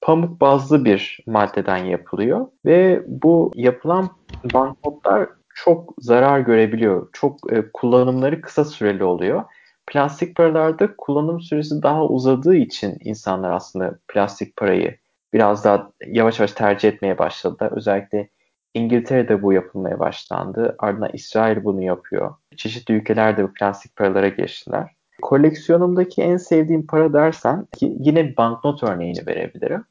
pamuk 0.00 0.40
bazlı 0.40 0.84
bir 0.84 1.18
maddeden 1.26 1.84
yapılıyor 1.84 2.46
ve 2.64 3.02
bu 3.06 3.52
yapılan 3.54 4.10
banknotlar 4.54 5.28
çok 5.54 5.94
zarar 5.98 6.40
görebiliyor. 6.40 7.08
Çok 7.12 7.52
e, 7.52 7.64
kullanımları 7.72 8.40
kısa 8.40 8.64
süreli 8.64 9.04
oluyor. 9.04 9.44
Plastik 9.86 10.36
paralarda 10.36 10.96
kullanım 10.98 11.40
süresi 11.40 11.82
daha 11.82 12.04
uzadığı 12.04 12.56
için 12.56 12.96
insanlar 13.00 13.50
aslında 13.50 13.98
plastik 14.08 14.56
parayı 14.56 14.98
biraz 15.32 15.64
daha 15.64 15.90
yavaş 16.06 16.40
yavaş 16.40 16.52
tercih 16.52 16.88
etmeye 16.88 17.18
başladılar. 17.18 17.72
Özellikle 17.76 18.28
İngiltere'de 18.76 19.42
bu 19.42 19.52
yapılmaya 19.52 19.98
başlandı. 19.98 20.76
Ardından 20.78 21.10
İsrail 21.12 21.64
bunu 21.64 21.82
yapıyor. 21.82 22.34
Çeşitli 22.56 22.94
ülkeler 22.94 23.36
de 23.36 23.44
bu 23.44 23.52
plastik 23.52 23.96
paralara 23.96 24.28
geçtiler. 24.28 24.90
Koleksiyonumdaki 25.22 26.22
en 26.22 26.36
sevdiğim 26.36 26.86
para 26.86 27.12
dersen 27.12 27.66
yine 27.80 28.36
banknot 28.36 28.82
örneğini 28.82 29.26
verebilirim. 29.26 29.84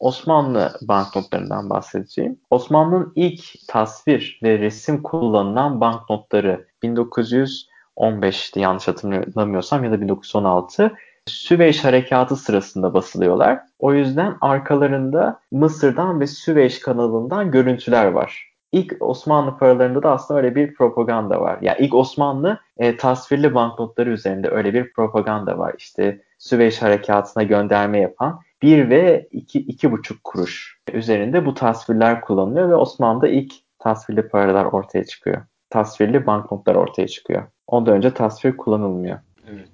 Osmanlı 0.00 0.72
banknotlarından 0.82 1.70
bahsedeceğim. 1.70 2.40
Osmanlı'nın 2.50 3.12
ilk 3.16 3.44
tasvir 3.68 4.40
ve 4.42 4.58
resim 4.58 5.02
kullanılan 5.02 5.80
banknotları 5.80 6.66
1915'ti 6.82 8.60
yanlış 8.60 8.88
hatırlamıyorsam 8.88 9.84
ya 9.84 9.92
da 9.92 10.00
1916 10.00 10.92
Süveyş 11.26 11.84
harekatı 11.84 12.36
sırasında 12.36 12.94
basılıyorlar. 12.94 13.60
O 13.78 13.94
yüzden 13.94 14.36
arkalarında 14.40 15.40
Mısır'dan 15.52 16.20
ve 16.20 16.26
Süveyş 16.26 16.78
kanalından 16.80 17.50
görüntüler 17.50 18.06
var. 18.06 18.52
İlk 18.72 18.96
Osmanlı 19.00 19.58
paralarında 19.58 20.02
da 20.02 20.10
aslında 20.10 20.40
öyle 20.40 20.54
bir 20.54 20.74
propaganda 20.74 21.40
var. 21.40 21.58
Yani 21.60 21.76
ilk 21.80 21.94
Osmanlı 21.94 22.58
e, 22.76 22.96
tasvirli 22.96 23.54
banknotları 23.54 24.10
üzerinde 24.10 24.48
öyle 24.48 24.74
bir 24.74 24.92
propaganda 24.92 25.58
var. 25.58 25.74
İşte 25.78 26.22
Süveyş 26.38 26.82
harekatına 26.82 27.42
gönderme 27.42 28.00
yapan 28.00 28.40
1 28.62 28.90
ve 28.90 29.28
2, 29.30 29.66
2,5 29.66 30.16
kuruş 30.24 30.78
üzerinde 30.92 31.46
bu 31.46 31.54
tasvirler 31.54 32.20
kullanılıyor 32.20 32.68
ve 32.68 32.74
Osmanlı'da 32.74 33.28
ilk 33.28 33.52
tasvirli 33.78 34.28
paralar 34.28 34.64
ortaya 34.64 35.04
çıkıyor. 35.04 35.42
Tasvirli 35.70 36.26
banknotlar 36.26 36.74
ortaya 36.74 37.08
çıkıyor. 37.08 37.42
Ondan 37.66 37.94
önce 37.94 38.14
tasvir 38.14 38.56
kullanılmıyor. 38.56 39.18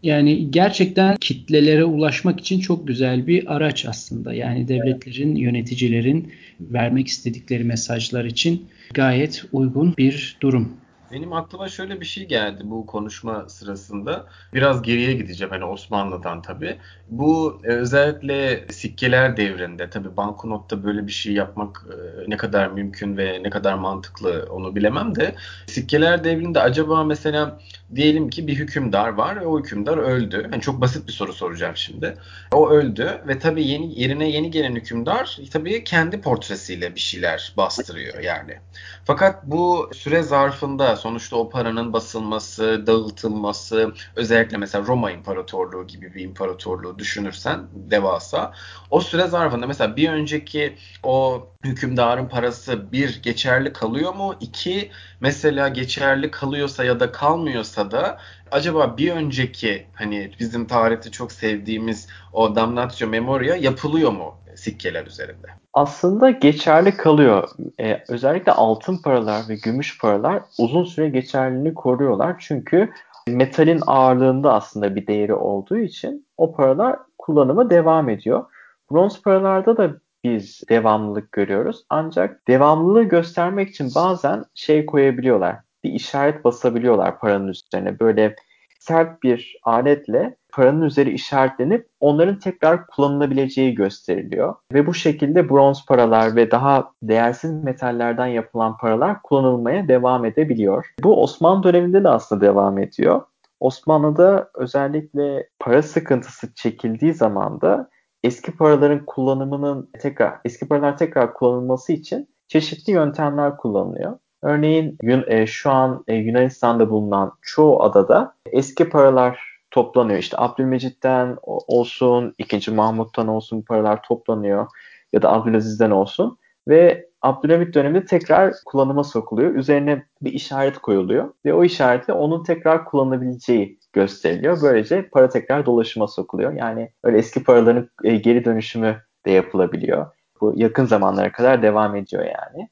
Yani 0.03 0.51
gerçekten 0.51 1.17
kitlelere 1.17 1.85
ulaşmak 1.85 2.41
için 2.41 2.61
çok 2.61 2.89
güzel 2.89 3.27
bir 3.27 3.57
araç 3.57 3.87
aslında. 3.87 4.35
Yani 4.35 4.69
devletlerin, 4.69 5.35
yöneticilerin 5.35 6.33
vermek 6.61 7.07
istedikleri 7.07 7.65
mesajlar 7.65 8.25
için 8.25 8.67
gayet 8.95 9.45
uygun 9.53 9.95
bir 9.99 10.37
durum. 10.41 10.77
Benim 11.12 11.33
aklıma 11.33 11.68
şöyle 11.68 12.01
bir 12.01 12.07
şey 12.07 12.25
geldi 12.25 12.62
bu 12.64 12.87
konuşma 12.87 13.49
sırasında. 13.49 14.27
Biraz 14.55 14.83
geriye 14.83 15.12
gideceğim 15.12 15.51
hani 15.51 15.64
Osmanlı'dan 15.64 16.42
tabii. 16.42 16.79
Bu 17.11 17.61
e, 17.64 17.68
özellikle 17.68 18.66
sikkeler 18.71 19.37
devrinde 19.37 19.90
tabii 19.90 20.16
banknotta 20.16 20.85
böyle 20.85 21.07
bir 21.07 21.12
şey 21.12 21.33
yapmak 21.33 21.87
e, 21.92 22.31
ne 22.31 22.37
kadar 22.37 22.68
mümkün 22.68 23.16
ve 23.16 23.42
ne 23.42 23.51
kadar 23.51 23.75
mantıklı 23.75 24.49
onu 24.51 24.77
bilemem 24.77 25.14
de 25.14 25.35
sikkeler 25.66 26.25
devrinde 26.25 26.61
acaba 26.61 27.05
mesela 27.05 27.61
diyelim 27.94 28.31
ki 28.31 28.47
bir 28.47 28.55
hükümdar 28.55 29.09
var 29.09 29.40
ve 29.40 29.47
o 29.47 29.59
hükümdar 29.61 29.99
öldü. 29.99 30.49
Yani 30.53 30.62
çok 30.62 30.81
basit 30.81 31.09
bir 31.09 31.12
soru 31.12 31.33
soracağım 31.33 31.77
şimdi. 31.77 32.14
O 32.53 32.71
öldü 32.71 33.23
ve 33.29 33.38
tabii 33.38 33.66
yeni 33.66 34.01
yerine 34.01 34.31
yeni 34.31 34.51
gelen 34.51 34.75
hükümdar 34.75 35.38
tabii 35.53 35.85
kendi 35.85 36.21
portresiyle 36.21 36.94
bir 36.94 37.01
şeyler 37.01 37.53
bastırıyor 37.57 38.23
yani. 38.23 38.59
Fakat 39.05 39.44
bu 39.47 39.90
süre 39.94 40.23
zarfında 40.23 40.97
sonuçta 40.99 41.37
o 41.37 41.51
paranın 41.51 41.93
basılması, 41.93 42.87
dağıtılması, 42.87 43.95
özellikle 44.17 44.57
mesela 44.57 44.87
Roma 44.87 45.11
İmparatorluğu 45.11 45.87
gibi 45.87 46.15
bir 46.15 46.25
imparatorluğu 46.25 46.99
düşünürsen 46.99 47.69
devasa. 47.73 48.53
O 48.91 49.01
süre 49.01 49.27
zarfında 49.27 49.67
mesela 49.67 49.97
bir 49.97 50.09
önceki 50.11 50.77
o 51.03 51.47
hükümdarın 51.65 52.29
parası 52.29 52.93
bir 52.93 53.23
geçerli 53.23 53.73
kalıyor 53.73 54.15
mu? 54.15 54.35
İki 54.41 54.91
mesela 55.21 55.69
geçerli 55.69 56.31
kalıyorsa 56.31 56.85
ya 56.85 57.01
da 57.01 57.13
kalmıyorsa 57.13 57.91
da 57.91 58.19
acaba 58.51 58.97
bir 58.97 59.13
önceki 59.13 59.87
hani 59.95 60.31
bizim 60.41 60.67
tarihte 60.67 61.11
çok 61.11 61.33
sevdiğimiz 61.33 62.09
o 62.33 62.57
damnatio 62.57 63.09
memoria 63.09 63.57
yapılıyor 63.57 64.13
mu 64.13 64.35
sikkeler 64.55 65.07
üzerinde? 65.07 65.47
Aslında 65.75 66.31
geçerli 66.31 66.97
kalıyor. 66.97 67.49
Ee, 67.81 68.03
özellikle 68.09 68.53
altın 68.53 69.03
paralar 69.03 69.49
ve 69.49 69.55
gümüş 69.55 69.99
paralar 70.01 70.43
uzun 70.59 70.85
süre 70.85 71.09
geçerliliğini 71.09 71.75
koruyorlar. 71.75 72.37
Çünkü 72.39 72.91
metalin 73.29 73.81
ağırlığında 73.87 74.55
aslında 74.55 74.97
bir 74.97 75.07
değeri 75.07 75.35
olduğu 75.35 75.79
için 75.79 76.27
o 76.37 76.55
paralar 76.55 76.97
kullanıma 77.19 77.71
devam 77.71 78.09
ediyor. 78.09 78.45
Bronz 78.91 79.23
paralarda 79.23 79.77
da 79.77 79.91
biz 80.25 80.63
devamlılık 80.69 81.33
görüyoruz. 81.33 81.85
Ancak 81.91 82.49
devamlılığı 82.49 83.03
göstermek 83.03 83.71
için 83.71 83.91
bazen 83.95 84.45
şey 84.55 84.87
koyabiliyorlar. 84.87 85.57
Bir 85.85 85.93
işaret 85.93 86.45
basabiliyorlar 86.45 87.19
paranın 87.19 87.49
üzerine. 87.49 88.01
Böyle 88.01 88.37
sert 88.79 89.23
bir 89.23 89.61
aletle 89.64 90.37
paranın 90.53 90.83
üzeri 90.83 91.11
işaretlenip 91.11 91.88
onların 92.01 92.38
tekrar 92.38 92.87
kullanılabileceği 92.87 93.75
gösteriliyor. 93.75 94.55
Ve 94.73 94.87
bu 94.87 94.95
şekilde 94.95 95.49
bronz 95.49 95.87
paralar 95.87 96.37
ve 96.37 96.51
daha 96.51 96.93
değersiz 97.03 97.64
metallerden 97.64 98.27
yapılan 98.27 98.77
paralar 98.77 99.23
kullanılmaya 99.23 99.88
devam 99.88 100.25
edebiliyor. 100.25 100.87
Bu 101.03 101.23
Osmanlı 101.23 101.62
döneminde 101.62 102.05
de 102.05 102.09
aslında 102.09 102.41
devam 102.41 102.79
ediyor. 102.79 103.23
Osmanlı'da 103.61 104.51
özellikle 104.55 105.49
para 105.59 105.83
sıkıntısı 105.83 106.55
çekildiği 106.55 107.14
zaman 107.14 107.61
da 107.61 107.88
eski 108.23 108.57
paraların 108.57 109.07
kullanımının 109.07 109.91
tekrar 110.01 110.41
eski 110.45 110.69
paralar 110.69 110.97
tekrar 110.97 111.35
kullanılması 111.35 111.93
için 111.93 112.29
çeşitli 112.49 112.93
yöntemler 112.93 113.57
kullanılıyor. 113.57 114.19
Örneğin 114.42 114.96
e, 115.27 115.46
şu 115.46 115.70
an 115.70 116.05
e, 116.09 116.14
Yunanistan'da 116.14 116.90
bulunan 116.90 117.33
çoğu 117.42 117.83
adada 117.83 118.35
eski 118.53 118.88
paralar 118.88 119.59
toplanıyor. 119.70 120.18
İşte 120.18 120.37
Abdülmecit'ten 120.38 121.37
olsun, 121.42 122.35
2. 122.38 122.70
Mahmut'tan 122.70 123.29
olsun 123.29 123.62
paralar 123.62 124.03
toplanıyor 124.03 124.66
ya 125.12 125.22
da 125.22 125.33
Abdülaziz'den 125.33 125.90
olsun 125.90 126.38
ve 126.68 127.09
Abdülhamit 127.22 127.74
döneminde 127.74 128.05
tekrar 128.05 128.55
kullanıma 128.64 129.05
sokuluyor. 129.05 129.55
Üzerine 129.55 130.05
bir 130.22 130.33
işaret 130.33 130.79
koyuluyor 130.79 131.33
ve 131.44 131.55
o 131.55 131.64
işaretle 131.64 132.12
onun 132.12 132.42
tekrar 132.42 132.85
kullanılabileceği 132.85 133.79
gösteriliyor. 133.92 134.62
Böylece 134.62 135.09
para 135.09 135.29
tekrar 135.29 135.66
dolaşıma 135.66 136.09
sokuluyor. 136.09 136.53
Yani 136.53 136.92
öyle 137.05 137.18
eski 137.18 137.44
paraların 137.44 137.90
e, 138.05 138.16
geri 138.16 138.44
dönüşümü 138.44 139.03
de 139.27 139.31
yapılabiliyor. 139.31 140.07
Bu 140.40 140.53
yakın 140.57 140.85
zamanlara 140.85 141.33
kadar 141.33 141.62
devam 141.62 141.96
ediyor 141.96 142.24
yani. 142.24 142.68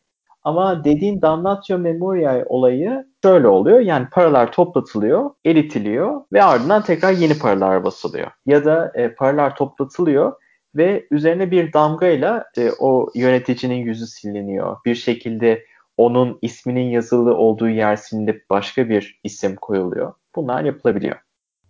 Ama 0.47 0.85
dediğin 0.85 1.23
damnatio 1.23 1.79
memoriae 1.79 2.45
olayı 2.49 3.07
şöyle 3.25 3.49
oluyor. 3.49 3.81
Yani 3.81 4.07
paralar 4.13 4.53
toplatılıyor, 4.53 5.31
eritiliyor 5.45 6.21
ve 6.33 6.43
ardından 6.43 6.83
tekrar 6.83 7.13
yeni 7.13 7.39
paralar 7.39 7.85
basılıyor. 7.85 8.31
Ya 8.47 8.65
da 8.65 8.93
e, 8.95 9.15
paralar 9.15 9.57
toplatılıyor 9.57 10.33
ve 10.77 11.07
üzerine 11.11 11.51
bir 11.51 11.73
damgayla 11.73 12.45
e, 12.59 12.71
o 12.79 13.11
yöneticinin 13.15 13.75
yüzü 13.75 14.07
siliniyor. 14.07 14.77
Bir 14.85 14.95
şekilde 14.95 15.65
onun 15.97 16.39
isminin 16.43 16.91
yazılı 16.91 17.37
olduğu 17.37 17.69
yer 17.69 17.97
silinip 17.97 18.51
başka 18.51 18.89
bir 18.89 19.21
isim 19.25 19.57
koyuluyor. 19.57 20.13
Bunlar 20.37 20.65
yapılabiliyor. 20.65 21.17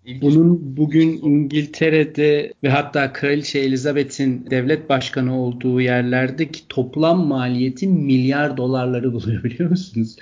Bunun 0.06 0.76
bugün 0.76 1.20
İngiltere'de 1.22 2.52
ve 2.62 2.68
hatta 2.68 3.12
Kraliçe 3.12 3.58
Elizabeth'in 3.58 4.46
devlet 4.50 4.88
başkanı 4.88 5.40
olduğu 5.40 5.80
yerlerdeki 5.80 6.68
toplam 6.68 7.26
maliyeti 7.26 7.86
milyar 7.86 8.56
dolarları 8.56 9.12
buluyor 9.12 9.44
biliyor 9.44 9.70
musunuz? 9.70 10.16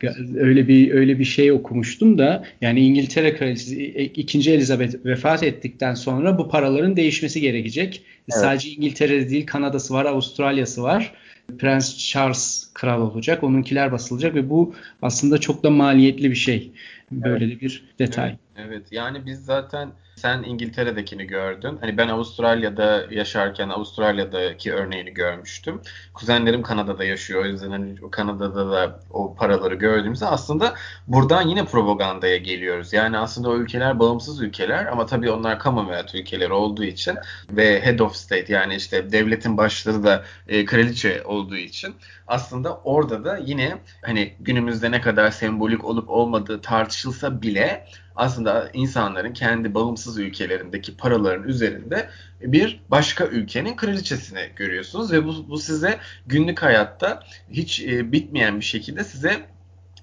Evet. 0.00 0.16
Öyle 0.36 0.68
bir 0.68 0.94
öyle 0.94 1.18
bir 1.18 1.24
şey 1.24 1.52
okumuştum 1.52 2.18
da 2.18 2.44
yani 2.60 2.80
İngiltere 2.80 3.36
Kraliçesi 3.36 3.86
2. 3.86 4.50
Elizabeth 4.50 5.04
vefat 5.04 5.42
ettikten 5.42 5.94
sonra 5.94 6.38
bu 6.38 6.48
paraların 6.48 6.96
değişmesi 6.96 7.40
gerekecek. 7.40 8.02
Evet. 8.32 8.40
Sadece 8.40 8.70
İngiltere'de 8.70 9.30
değil 9.30 9.46
Kanada'sı 9.46 9.94
var, 9.94 10.04
Avustralya'sı 10.04 10.82
var. 10.82 11.12
Prens 11.58 11.98
Charles 11.98 12.70
kral 12.74 13.00
olacak. 13.00 13.44
Onunkiler 13.44 13.92
basılacak 13.92 14.34
ve 14.34 14.50
bu 14.50 14.74
aslında 15.02 15.38
çok 15.38 15.62
da 15.62 15.70
maliyetli 15.70 16.30
bir 16.30 16.36
şey. 16.36 16.70
Böyle 17.10 17.44
evet. 17.44 17.56
de 17.56 17.60
bir 17.60 17.84
detay. 17.98 18.28
Evet. 18.28 18.45
Evet 18.58 18.92
yani 18.92 19.26
biz 19.26 19.44
zaten 19.44 19.92
sen 20.16 20.42
İngiltere'dekini 20.42 21.26
gördün. 21.26 21.78
Hani 21.80 21.98
ben 21.98 22.08
Avustralya'da 22.08 23.06
yaşarken 23.10 23.68
Avustralya'daki 23.68 24.72
örneğini 24.72 25.14
görmüştüm. 25.14 25.80
Kuzenlerim 26.14 26.62
Kanada'da 26.62 27.04
yaşıyor. 27.04 27.42
O 27.42 27.46
yüzden 27.46 27.70
hani 27.70 28.10
Kanada'da 28.10 28.70
da 28.70 29.00
o 29.10 29.34
paraları 29.34 29.74
gördüğümüzde 29.74 30.26
aslında 30.26 30.74
buradan 31.06 31.48
yine 31.48 31.64
propagandaya 31.64 32.36
geliyoruz. 32.36 32.92
Yani 32.92 33.18
aslında 33.18 33.48
o 33.48 33.56
ülkeler 33.56 33.98
bağımsız 33.98 34.40
ülkeler 34.40 34.86
ama 34.86 35.06
tabii 35.06 35.30
onlar 35.30 35.60
Commonwealth 35.62 36.14
ülkeleri 36.14 36.52
olduğu 36.52 36.84
için 36.84 37.16
ve 37.50 37.80
head 37.86 37.98
of 37.98 38.16
state 38.16 38.52
yani 38.52 38.74
işte 38.74 39.12
devletin 39.12 39.56
başları 39.56 40.04
da 40.04 40.24
e, 40.48 40.64
kraliçe 40.64 41.22
olduğu 41.24 41.56
için 41.56 41.94
aslında 42.26 42.76
orada 42.76 43.24
da 43.24 43.36
yine 43.36 43.78
hani 44.02 44.34
günümüzde 44.40 44.90
ne 44.90 45.00
kadar 45.00 45.30
sembolik 45.30 45.84
olup 45.84 46.10
olmadığı 46.10 46.60
tartışılsa 46.60 47.42
bile 47.42 47.86
aslında 48.16 48.70
insanların 48.72 49.32
kendi 49.32 49.74
bağımsız 49.74 50.18
ülkelerindeki 50.18 50.96
paraların 50.96 51.48
üzerinde 51.48 52.10
bir 52.40 52.80
başka 52.88 53.26
ülkenin 53.26 53.76
kraliçesini 53.76 54.50
görüyorsunuz 54.56 55.12
ve 55.12 55.24
bu, 55.24 55.48
bu 55.48 55.58
size 55.58 55.98
günlük 56.26 56.62
hayatta 56.62 57.22
hiç 57.50 57.80
e, 57.80 58.12
bitmeyen 58.12 58.60
bir 58.60 58.64
şekilde 58.64 59.04
size 59.04 59.55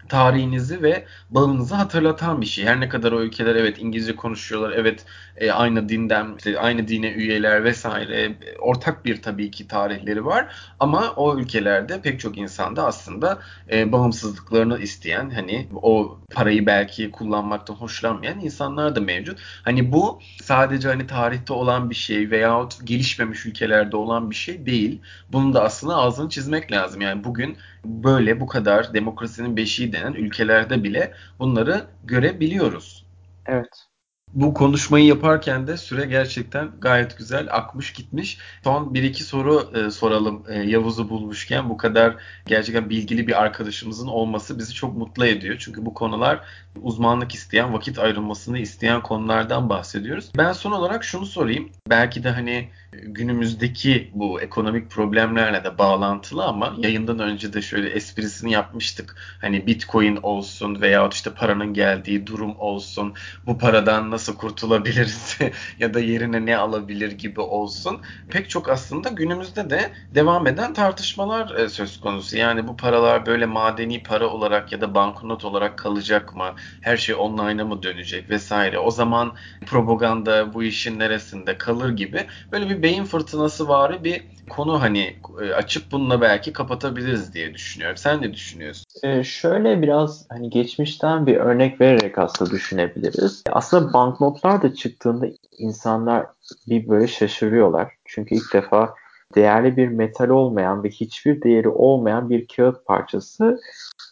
tarihinizi 0.10 0.84
ve 0.84 1.06
bağınızı 1.30 1.76
hatırlatan 1.76 2.42
bir 2.42 2.46
şey. 2.46 2.66
Her 2.66 2.80
ne 2.80 2.90
kadar 2.90 3.12
o 3.12 3.22
ülkeler 3.22 3.56
evet 3.56 3.78
İngilizce 3.80 4.16
konuşuyorlar, 4.16 4.72
evet 4.72 5.06
e, 5.38 5.52
aynı 5.52 5.90
dinden, 5.90 6.36
işte 6.38 6.60
aynı 6.60 6.88
dine 6.88 7.12
üyeler 7.12 7.64
vesaire 7.64 8.36
ortak 8.60 9.06
bir 9.06 9.22
tabii 9.22 9.52
ki 9.52 9.68
tarihleri 9.68 10.26
var. 10.26 10.56
Ama 10.80 11.14
o 11.16 11.40
ülkelerde 11.40 12.02
pek 12.02 12.20
çok 12.20 12.38
insanda 12.38 12.86
aslında 12.86 13.40
e, 13.72 13.92
bağımsızlıklarını 13.92 14.80
isteyen 14.80 15.30
hani 15.30 15.68
o 15.82 16.20
parayı 16.32 16.66
belki 16.66 17.12
kullanmaktan 17.12 17.74
hoşlanmayan 17.74 18.40
insanlar 18.40 18.96
da 18.96 19.02
mevcut. 19.02 19.40
Hani 19.64 19.92
bu 19.92 20.20
sadece 20.42 20.88
hani 20.88 21.08
tarihte 21.08 21.54
olan 21.54 21.90
bir 21.90 21.96
şey 21.96 22.32
veyahut 22.32 22.88
gelişmemiş 22.88 23.46
ülkelerde 23.46 23.98
olan 23.98 24.30
bir 24.30 24.36
şey 24.36 24.66
değil. 24.66 25.02
Bunun 25.32 25.54
da 25.54 25.64
aslında 25.64 25.96
ağzını 25.96 26.30
çizmek 26.30 26.72
lazım. 26.72 27.02
Yani 27.02 27.24
bugün 27.24 27.58
böyle 27.86 28.40
bu 28.40 28.48
kadar 28.48 28.94
demokrasinin 28.94 29.58
beşiği 29.58 29.94
denen 29.94 30.14
ülkelerde 30.14 30.84
bile 30.84 31.14
bunları 31.40 31.86
görebiliyoruz. 32.04 33.06
Evet 33.46 33.88
bu 34.34 34.54
konuşmayı 34.54 35.06
yaparken 35.06 35.68
de 35.68 35.78
süre 35.78 36.06
gerçekten 36.06 36.72
gayet 36.82 37.18
güzel 37.18 37.48
akmış 37.52 37.94
gitmiş. 37.94 38.38
Son 38.64 38.94
bir 38.94 39.04
iki 39.04 39.24
soru 39.24 39.72
e, 39.76 39.92
soralım 39.92 40.44
e, 40.50 40.60
Yavuz'u 40.60 41.10
bulmuşken 41.10 41.70
bu 41.70 41.78
kadar 41.78 42.16
gerçekten 42.46 42.90
bilgili 42.90 43.28
bir 43.28 43.42
arkadaşımızın 43.42 44.08
olması 44.08 44.60
bizi 44.60 44.74
çok 44.74 44.98
mutlu 44.98 45.26
ediyor. 45.26 45.56
Çünkü 45.60 45.86
bu 45.86 45.94
konular 45.94 46.40
uzmanlık 46.82 47.36
isteyen, 47.36 47.74
vakit 47.74 48.00
ayrılmasını 48.00 48.60
isteyen 48.60 49.02
konulardan 49.02 49.70
bahsediyoruz. 49.70 50.32
Ben 50.38 50.54
son 50.54 50.72
olarak 50.72 51.04
şunu 51.04 51.26
sorayım. 51.26 51.70
Belki 51.90 52.24
de 52.24 52.30
hani 52.30 52.70
günümüzdeki 53.02 54.12
bu 54.14 54.42
ekonomik 54.42 54.90
problemlerle 54.92 55.64
de 55.64 55.78
bağlantılı 55.78 56.46
ama 56.46 56.76
yayından 56.78 57.20
önce 57.20 57.54
de 57.54 57.62
şöyle 57.62 57.90
esprisini 57.90 58.52
yapmıştık. 58.52 59.16
Hani 59.42 59.68
Bitcoin 59.68 60.20
olsun 60.24 60.82
veya 60.82 61.10
işte 61.12 61.34
paranın 61.34 61.74
geldiği 61.74 62.28
durum 62.28 62.60
olsun. 62.60 63.14
Bu 63.46 63.58
paradan 63.58 64.12
nasıl 64.12 64.36
kurtulabiliriz 64.36 65.38
ya 65.80 65.94
da 65.94 66.00
yerine 66.00 66.46
ne 66.46 66.58
alabilir 66.58 67.12
gibi 67.12 67.42
olsun. 67.42 68.02
Pek 68.30 68.50
çok 68.50 68.70
aslında 68.70 69.10
günümüzde 69.10 69.70
de 69.70 69.92
devam 70.16 70.48
eden 70.48 70.74
tartışmalar 70.74 71.56
e, 71.56 71.70
söz 71.70 72.00
konusu. 72.00 72.38
Yani 72.38 72.68
bu 72.68 72.78
paralar 72.78 73.26
böyle 73.26 73.46
madeni 73.46 74.04
para 74.04 74.28
olarak 74.28 74.72
ya 74.72 74.82
da 74.82 74.96
banknot 74.96 75.46
olarak 75.46 75.78
kalacak 75.78 76.36
mı? 76.36 76.56
Her 76.82 76.98
şey 76.98 77.16
online'a 77.16 77.66
mı 77.66 77.84
dönecek 77.84 78.30
vesaire. 78.30 78.80
O 78.80 78.92
zaman 78.92 79.36
propaganda 79.66 80.54
bu 80.54 80.64
işin 80.64 81.00
neresinde 81.00 81.58
kalır 81.58 81.90
gibi 81.90 82.28
böyle 82.52 82.70
bir 82.70 82.83
beyin 82.84 83.04
fırtınası 83.04 83.68
var 83.68 84.04
bir 84.04 84.22
konu 84.50 84.82
hani 84.82 85.16
e, 85.42 85.54
açıp 85.54 85.92
bununla 85.92 86.22
belki 86.22 86.54
kapatabiliriz 86.54 87.34
diye 87.34 87.54
düşünüyorum. 87.54 87.98
Sen 87.98 88.22
ne 88.22 88.34
düşünüyorsun? 88.34 88.86
Ee, 89.04 89.24
şöyle 89.24 89.82
biraz 89.82 90.26
hani 90.30 90.50
geçmişten 90.50 91.26
bir 91.26 91.36
örnek 91.38 91.82
vererek 91.82 92.18
aslında 92.18 92.52
düşünebiliriz. 92.52 93.44
Aslında 93.52 93.94
banknotlar 93.94 94.62
da 94.62 94.76
çıktığında 94.76 95.28
insanlar 95.58 96.26
bir 96.68 96.90
böyle 96.90 97.08
şaşırıyorlar. 97.08 97.92
Çünkü 98.06 98.36
ilk 98.36 98.54
defa 98.54 98.96
değerli 99.36 99.78
bir 99.78 99.88
metal 99.88 100.30
olmayan 100.30 100.84
ve 100.84 100.90
hiçbir 100.90 101.42
değeri 101.42 101.70
olmayan 101.70 102.30
bir 102.30 102.48
kağıt 102.48 102.86
parçası 102.86 103.60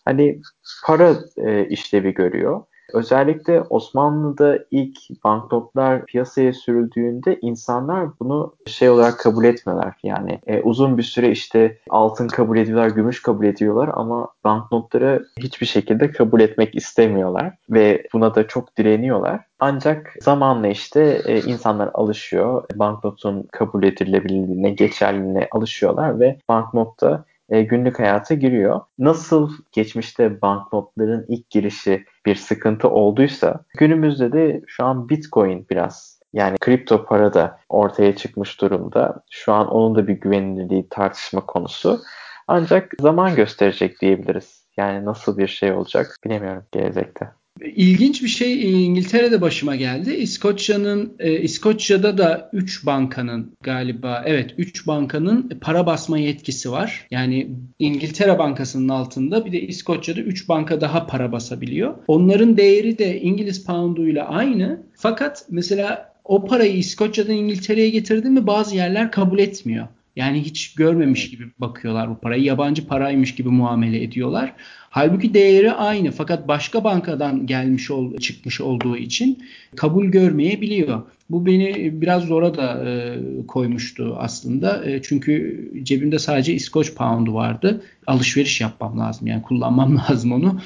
hani 0.06 0.42
para 0.86 1.16
e, 1.38 1.68
işlevi 1.68 2.14
görüyor. 2.14 2.64
Özellikle 2.94 3.62
Osmanlı'da 3.62 4.60
ilk 4.72 4.98
banknotlar 5.24 6.06
piyasaya 6.06 6.54
sürüldüğünde 6.54 7.40
insanlar 7.42 8.10
bunu 8.20 8.56
şey 8.66 8.90
olarak 8.90 9.20
kabul 9.20 9.46
etmiyorlar. 9.46 9.96
Yani 10.04 10.40
e, 10.48 10.62
uzun 10.62 10.98
bir 10.98 11.04
süre 11.04 11.32
işte 11.32 11.78
altın 11.90 12.28
kabul 12.28 12.58
ediyorlar, 12.58 12.88
gümüş 12.88 13.22
kabul 13.22 13.46
ediyorlar 13.46 13.90
ama 13.94 14.28
banknotları 14.44 15.26
hiçbir 15.40 15.66
şekilde 15.66 16.12
kabul 16.12 16.40
etmek 16.40 16.76
istemiyorlar 16.76 17.54
ve 17.70 18.04
buna 18.14 18.36
da 18.36 18.48
çok 18.48 18.78
direniyorlar. 18.78 19.40
Ancak 19.60 20.16
zamanla 20.22 20.68
işte 20.68 21.22
e, 21.26 21.42
insanlar 21.42 21.90
alışıyor. 21.94 22.64
Banknotun 22.76 23.48
kabul 23.52 23.84
edilebilirliğine, 23.84 24.70
geçerliliğine 24.70 25.48
alışıyorlar 25.52 26.20
ve 26.20 26.40
banknotta 26.50 27.26
e, 27.52 27.62
günlük 27.62 28.00
hayata 28.00 28.34
giriyor. 28.34 28.82
Nasıl 29.00 29.52
geçmişte 29.72 30.42
banknotların 30.42 31.26
ilk 31.28 31.50
girişi 31.50 32.06
bir 32.26 32.36
sıkıntı 32.36 32.90
olduysa 32.90 33.64
günümüzde 33.78 34.32
de 34.32 34.62
şu 34.68 34.86
an 34.86 35.10
Bitcoin 35.10 35.68
biraz 35.70 36.22
yani 36.34 36.58
kripto 36.58 37.06
para 37.06 37.34
da 37.34 37.60
ortaya 37.70 38.16
çıkmış 38.16 38.62
durumda. 38.62 39.24
Şu 39.30 39.54
an 39.54 39.68
onun 39.68 39.96
da 39.96 40.08
bir 40.08 40.14
güvenilirliği 40.14 40.90
tartışma 40.90 41.46
konusu. 41.46 42.02
Ancak 42.48 42.92
zaman 43.00 43.36
gösterecek 43.36 44.02
diyebiliriz. 44.02 44.66
Yani 44.78 45.06
nasıl 45.06 45.38
bir 45.38 45.48
şey 45.48 45.72
olacak 45.72 46.18
bilemiyorum 46.26 46.64
gelecekte. 46.72 47.32
İlginç 47.76 48.24
bir 48.24 48.28
şey 48.28 48.54
e, 48.54 48.70
İngiltere'de 48.70 49.42
başıma 49.42 49.76
geldi. 49.76 50.14
İskoçya'nın 50.14 51.14
e, 51.20 51.42
İskoçya'da 51.42 52.18
da 52.18 52.50
3 52.54 52.86
bankanın 52.86 53.52
galiba 53.64 54.24
evet 54.26 54.54
3 54.58 54.88
bankanın 54.88 55.50
para 55.62 55.86
basma 55.86 56.18
yetkisi 56.18 56.72
var. 56.72 57.08
Yani 57.12 57.50
İngiltere 57.80 58.40
Bankası'nın 58.40 58.90
altında 58.90 59.46
bir 59.46 59.52
de 59.52 59.62
İskoçya'da 59.62 60.22
3 60.22 60.50
banka 60.50 60.82
daha 60.82 61.08
para 61.08 61.32
basabiliyor. 61.32 61.96
Onların 62.08 62.58
değeri 62.58 62.98
de 62.98 63.22
İngiliz 63.22 63.66
poundu 63.66 64.08
ile 64.08 64.24
aynı. 64.24 64.84
Fakat 64.96 65.46
mesela 65.50 66.14
o 66.26 66.46
parayı 66.46 66.78
İskoçya'dan 66.78 67.36
İngiltere'ye 67.36 67.90
getirdin 67.90 68.34
mi 68.34 68.48
bazı 68.48 68.76
yerler 68.76 69.12
kabul 69.12 69.40
etmiyor. 69.40 69.88
Yani 70.16 70.42
hiç 70.42 70.76
görmemiş 70.76 71.30
gibi 71.30 71.44
bakıyorlar 71.60 72.10
bu 72.10 72.20
parayı. 72.20 72.44
Yabancı 72.44 72.88
paraymış 72.88 73.36
gibi 73.36 73.50
muamele 73.50 74.04
ediyorlar. 74.04 74.54
Halbuki 74.90 75.34
değeri 75.34 75.72
aynı 75.72 76.12
fakat 76.12 76.48
başka 76.48 76.84
bankadan 76.84 77.46
gelmiş 77.46 77.92
ol, 77.92 78.18
çıkmış 78.18 78.62
olduğu 78.62 78.98
için 78.98 79.44
kabul 79.76 80.06
görmeyebiliyor. 80.06 81.02
Bu 81.30 81.46
beni 81.46 82.02
biraz 82.02 82.24
zora 82.24 82.56
da 82.56 82.90
e, 82.90 83.18
koymuştu 83.48 84.16
aslında. 84.20 84.86
E, 84.86 85.02
çünkü 85.02 85.72
cebimde 85.84 86.20
sadece 86.20 86.54
İskoç 86.54 86.96
poundu 86.96 87.34
vardı. 87.34 87.84
Alışveriş 88.08 88.62
yapmam 88.62 89.00
lazım 89.00 89.28
yani 89.28 89.42
kullanmam 89.42 89.98
lazım 90.10 90.32
onu. 90.32 90.62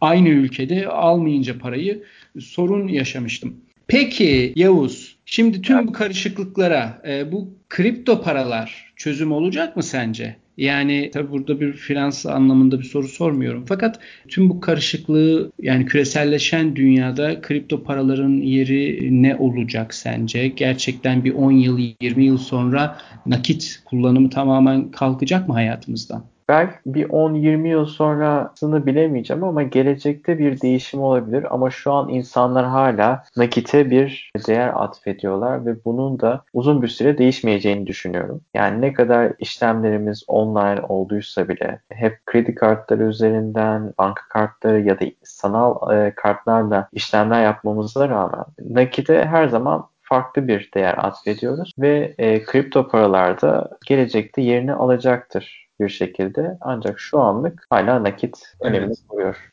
Aynı 0.00 0.28
ülkede 0.28 0.88
almayınca 0.88 1.58
parayı 1.58 2.02
sorun 2.40 2.88
yaşamıştım. 2.88 3.54
Peki 3.86 4.52
Yavuz, 4.56 5.17
şimdi 5.30 5.62
tüm 5.62 5.88
bu 5.88 5.92
karışıklıklara 5.92 7.02
e, 7.08 7.32
bu 7.32 7.50
kripto 7.68 8.22
paralar 8.22 8.92
çözüm 8.96 9.32
olacak 9.32 9.76
mı 9.76 9.82
sence? 9.82 10.36
Yani 10.56 11.10
tabii 11.12 11.30
burada 11.30 11.60
bir 11.60 11.72
finans 11.72 12.26
anlamında 12.26 12.78
bir 12.78 12.84
soru 12.84 13.08
sormuyorum. 13.08 13.64
Fakat 13.68 14.00
tüm 14.28 14.48
bu 14.48 14.60
karışıklığı 14.60 15.52
yani 15.62 15.86
küreselleşen 15.86 16.76
dünyada 16.76 17.40
kripto 17.40 17.82
paraların 17.82 18.36
yeri 18.36 19.08
ne 19.22 19.36
olacak 19.36 19.94
sence? 19.94 20.48
Gerçekten 20.48 21.24
bir 21.24 21.34
10 21.34 21.52
yıl 21.52 21.78
20 22.00 22.24
yıl 22.24 22.38
sonra 22.38 22.98
nakit 23.26 23.82
kullanımı 23.84 24.30
tamamen 24.30 24.90
kalkacak 24.90 25.48
mı 25.48 25.54
hayatımızdan? 25.54 26.24
Belki 26.48 26.74
bir 26.86 27.08
10-20 27.08 27.68
yıl 27.68 27.86
sonrasını 27.86 28.86
bilemeyeceğim 28.86 29.44
ama 29.44 29.62
gelecekte 29.62 30.38
bir 30.38 30.60
değişim 30.60 31.02
olabilir. 31.02 31.54
Ama 31.54 31.70
şu 31.70 31.92
an 31.92 32.08
insanlar 32.08 32.66
hala 32.66 33.24
nakite 33.36 33.90
bir 33.90 34.30
değer 34.46 34.72
atfediyorlar 34.74 35.66
ve 35.66 35.84
bunun 35.84 36.20
da 36.20 36.44
uzun 36.52 36.82
bir 36.82 36.88
süre 36.88 37.18
değişmeyeceğini 37.18 37.86
düşünüyorum. 37.86 38.40
Yani 38.54 38.80
ne 38.80 38.92
kadar 38.92 39.32
işlemlerimiz 39.38 40.24
online 40.28 40.80
olduysa 40.88 41.48
bile 41.48 41.80
hep 41.92 42.26
kredi 42.26 42.54
kartları 42.54 43.02
üzerinden 43.02 43.92
banka 43.98 44.22
kartları 44.28 44.80
ya 44.80 45.00
da 45.00 45.04
sanal 45.22 45.92
e, 45.94 46.12
kartlarla 46.14 46.88
işlemler 46.92 47.44
yapmamıza 47.44 48.08
rağmen 48.08 48.44
nakite 48.70 49.24
her 49.24 49.48
zaman 49.48 49.88
farklı 50.02 50.48
bir 50.48 50.70
değer 50.74 50.94
atfediyoruz 50.98 51.72
ve 51.78 52.14
e, 52.18 52.42
kripto 52.42 52.88
paralarda 52.88 53.70
gelecekte 53.86 54.42
yerini 54.42 54.72
alacaktır 54.72 55.67
bir 55.80 55.88
şekilde. 55.88 56.58
Ancak 56.60 57.00
şu 57.00 57.20
anlık 57.20 57.66
hala 57.70 58.04
nakit 58.04 58.54
önemli 58.60 58.86
evet. 58.86 58.98
koruyor. 59.08 59.52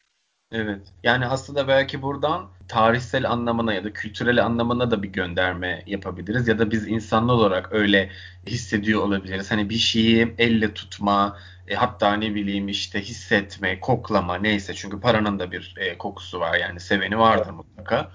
Evet. 0.51 0.81
Yani 1.03 1.25
aslında 1.25 1.67
belki 1.67 2.01
buradan 2.01 2.47
tarihsel 2.67 3.31
anlamına 3.31 3.73
ya 3.73 3.83
da 3.83 3.93
kültürel 3.93 4.45
anlamına 4.45 4.91
da 4.91 5.03
bir 5.03 5.09
gönderme 5.09 5.83
yapabiliriz. 5.87 6.47
Ya 6.47 6.59
da 6.59 6.71
biz 6.71 6.87
insanlı 6.87 7.33
olarak 7.33 7.73
öyle 7.73 8.09
hissediyor 8.47 9.01
olabiliriz. 9.01 9.51
Hani 9.51 9.69
bir 9.69 9.77
şeyi 9.77 10.35
elle 10.37 10.73
tutma, 10.73 11.37
e, 11.67 11.75
hatta 11.75 12.13
ne 12.13 12.35
bileyim 12.35 12.67
işte 12.67 13.01
hissetme, 13.01 13.79
koklama 13.79 14.35
neyse. 14.35 14.73
Çünkü 14.73 14.99
paranın 14.99 15.39
da 15.39 15.51
bir 15.51 15.75
e, 15.77 15.97
kokusu 15.97 16.39
var 16.39 16.57
yani 16.57 16.79
seveni 16.79 17.19
vardır 17.19 17.51
mutlaka. 17.51 18.11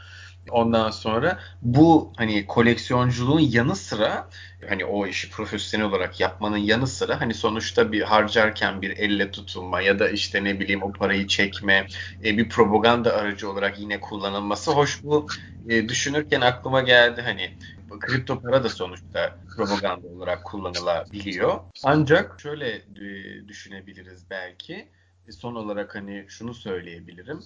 Ondan 0.51 0.91
sonra 0.91 1.39
bu 1.63 2.13
hani 2.17 2.47
koleksiyonculuğun 2.47 3.41
yanı 3.41 3.77
sıra 3.77 4.29
hani 4.69 4.85
o 4.85 5.07
işi 5.07 5.31
profesyonel 5.31 5.87
olarak 5.87 6.21
yapmanın 6.21 6.57
yanı 6.57 6.87
sıra 6.87 7.21
hani 7.21 7.35
sonuçta 7.35 7.93
bir 7.93 8.03
harcarken 8.03 8.83
bir 8.83 8.91
elle 8.91 9.31
tutulma 9.31 9.81
ya 9.81 9.99
da 9.99 10.09
işte 10.09 10.45
ne 10.45 10.61
bileyim 10.61 10.83
o 10.83 10.93
parayı 10.93 11.27
çekme 11.27 11.87
e, 12.25 12.39
bir 12.39 12.49
propaganda 12.49 13.17
aracı 13.17 13.51
olarak 13.51 13.79
yine 13.79 14.01
kullanılması 14.01 14.71
hoş 14.71 15.03
bu 15.03 15.27
e, 15.69 15.89
düşünürken 15.89 16.41
aklıma 16.41 16.81
geldi 16.81 17.23
hani 17.23 17.51
kripto 18.01 18.43
para 18.43 18.65
da 18.65 18.69
sonuçta 18.69 19.39
propaganda 19.57 20.09
olarak 20.09 20.45
kullanılabiliyor. 20.45 21.61
Ancak 21.85 22.41
şöyle 22.41 22.69
e, 22.77 23.49
düşünebiliriz 23.49 24.31
belki 24.31 24.89
son 25.31 25.55
olarak 25.55 25.95
hani 25.95 26.25
şunu 26.29 26.55
söyleyebilirim. 26.55 27.41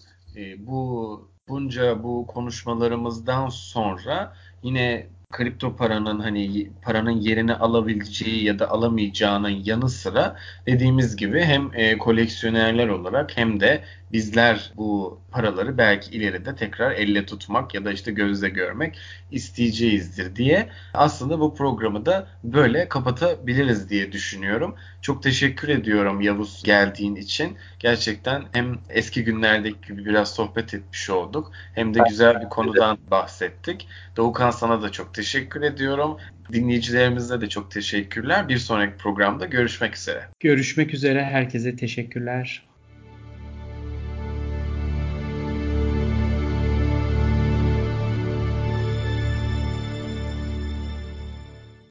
Bu 0.59 1.34
bunca 1.49 2.03
bu 2.03 2.27
konuşmalarımızdan 2.27 3.49
sonra 3.49 4.37
yine 4.63 5.09
kripto 5.33 5.77
paranın 5.77 6.21
hani 6.21 6.71
paranın 6.83 7.21
yerini 7.21 7.55
alabileceği 7.55 8.45
ya 8.45 8.59
da 8.59 8.71
alamayacağının 8.71 9.63
yanı 9.65 9.89
sıra 9.89 10.37
dediğimiz 10.67 11.17
gibi 11.17 11.41
hem 11.41 11.71
e, 11.75 11.99
koleksiyonerler 11.99 12.89
olarak 12.89 13.37
hem 13.37 13.61
de 13.61 13.85
bizler 14.13 14.73
bu 14.77 15.21
paraları 15.31 15.79
belki 15.79 16.11
ileride 16.11 16.55
tekrar 16.57 16.93
elle 16.93 17.27
tutmak 17.27 17.75
ya 17.75 17.85
da 17.85 17.93
işte 17.93 18.13
gözle 18.13 18.49
görmek 18.49 18.99
isteyeceğizdir 19.31 20.37
diye 20.37 20.69
aslında 20.95 21.41
bu 21.41 21.55
programı 21.55 22.07
da 22.07 22.27
böyle 22.45 22.89
kapatabiliriz 22.89 23.91
diye 23.91 24.13
düşünüyorum. 24.13 24.75
Çok 25.03 25.23
teşekkür 25.23 25.69
ediyorum 25.69 26.21
Yavuz 26.21 26.63
geldiğin 26.63 27.17
için. 27.17 27.57
Gerçekten 27.79 28.45
hem 28.53 28.79
eski 28.89 29.25
günlerdeki 29.25 29.89
gibi 29.89 30.05
biraz 30.05 30.35
sohbet 30.35 30.75
etmiş 30.75 31.11
olduk 31.11 31.53
hem 31.75 31.95
de 31.95 32.01
güzel 32.09 32.41
bir 32.41 32.49
konudan 32.49 32.99
bahsettik. 33.11 33.89
Doğukan 34.17 34.51
sana 34.51 34.83
da 34.83 34.93
teşekkür 35.15 35.63
ediyorum. 35.63 36.17
Dinleyicilerimize 36.53 37.41
de 37.41 37.49
çok 37.49 37.71
teşekkürler. 37.71 38.49
Bir 38.49 38.59
sonraki 38.59 38.97
programda 38.97 39.45
görüşmek 39.47 39.97
üzere. 39.97 40.29
Görüşmek 40.41 40.95
üzere. 40.95 41.25
Herkese 41.25 41.77
teşekkürler. 41.77 42.74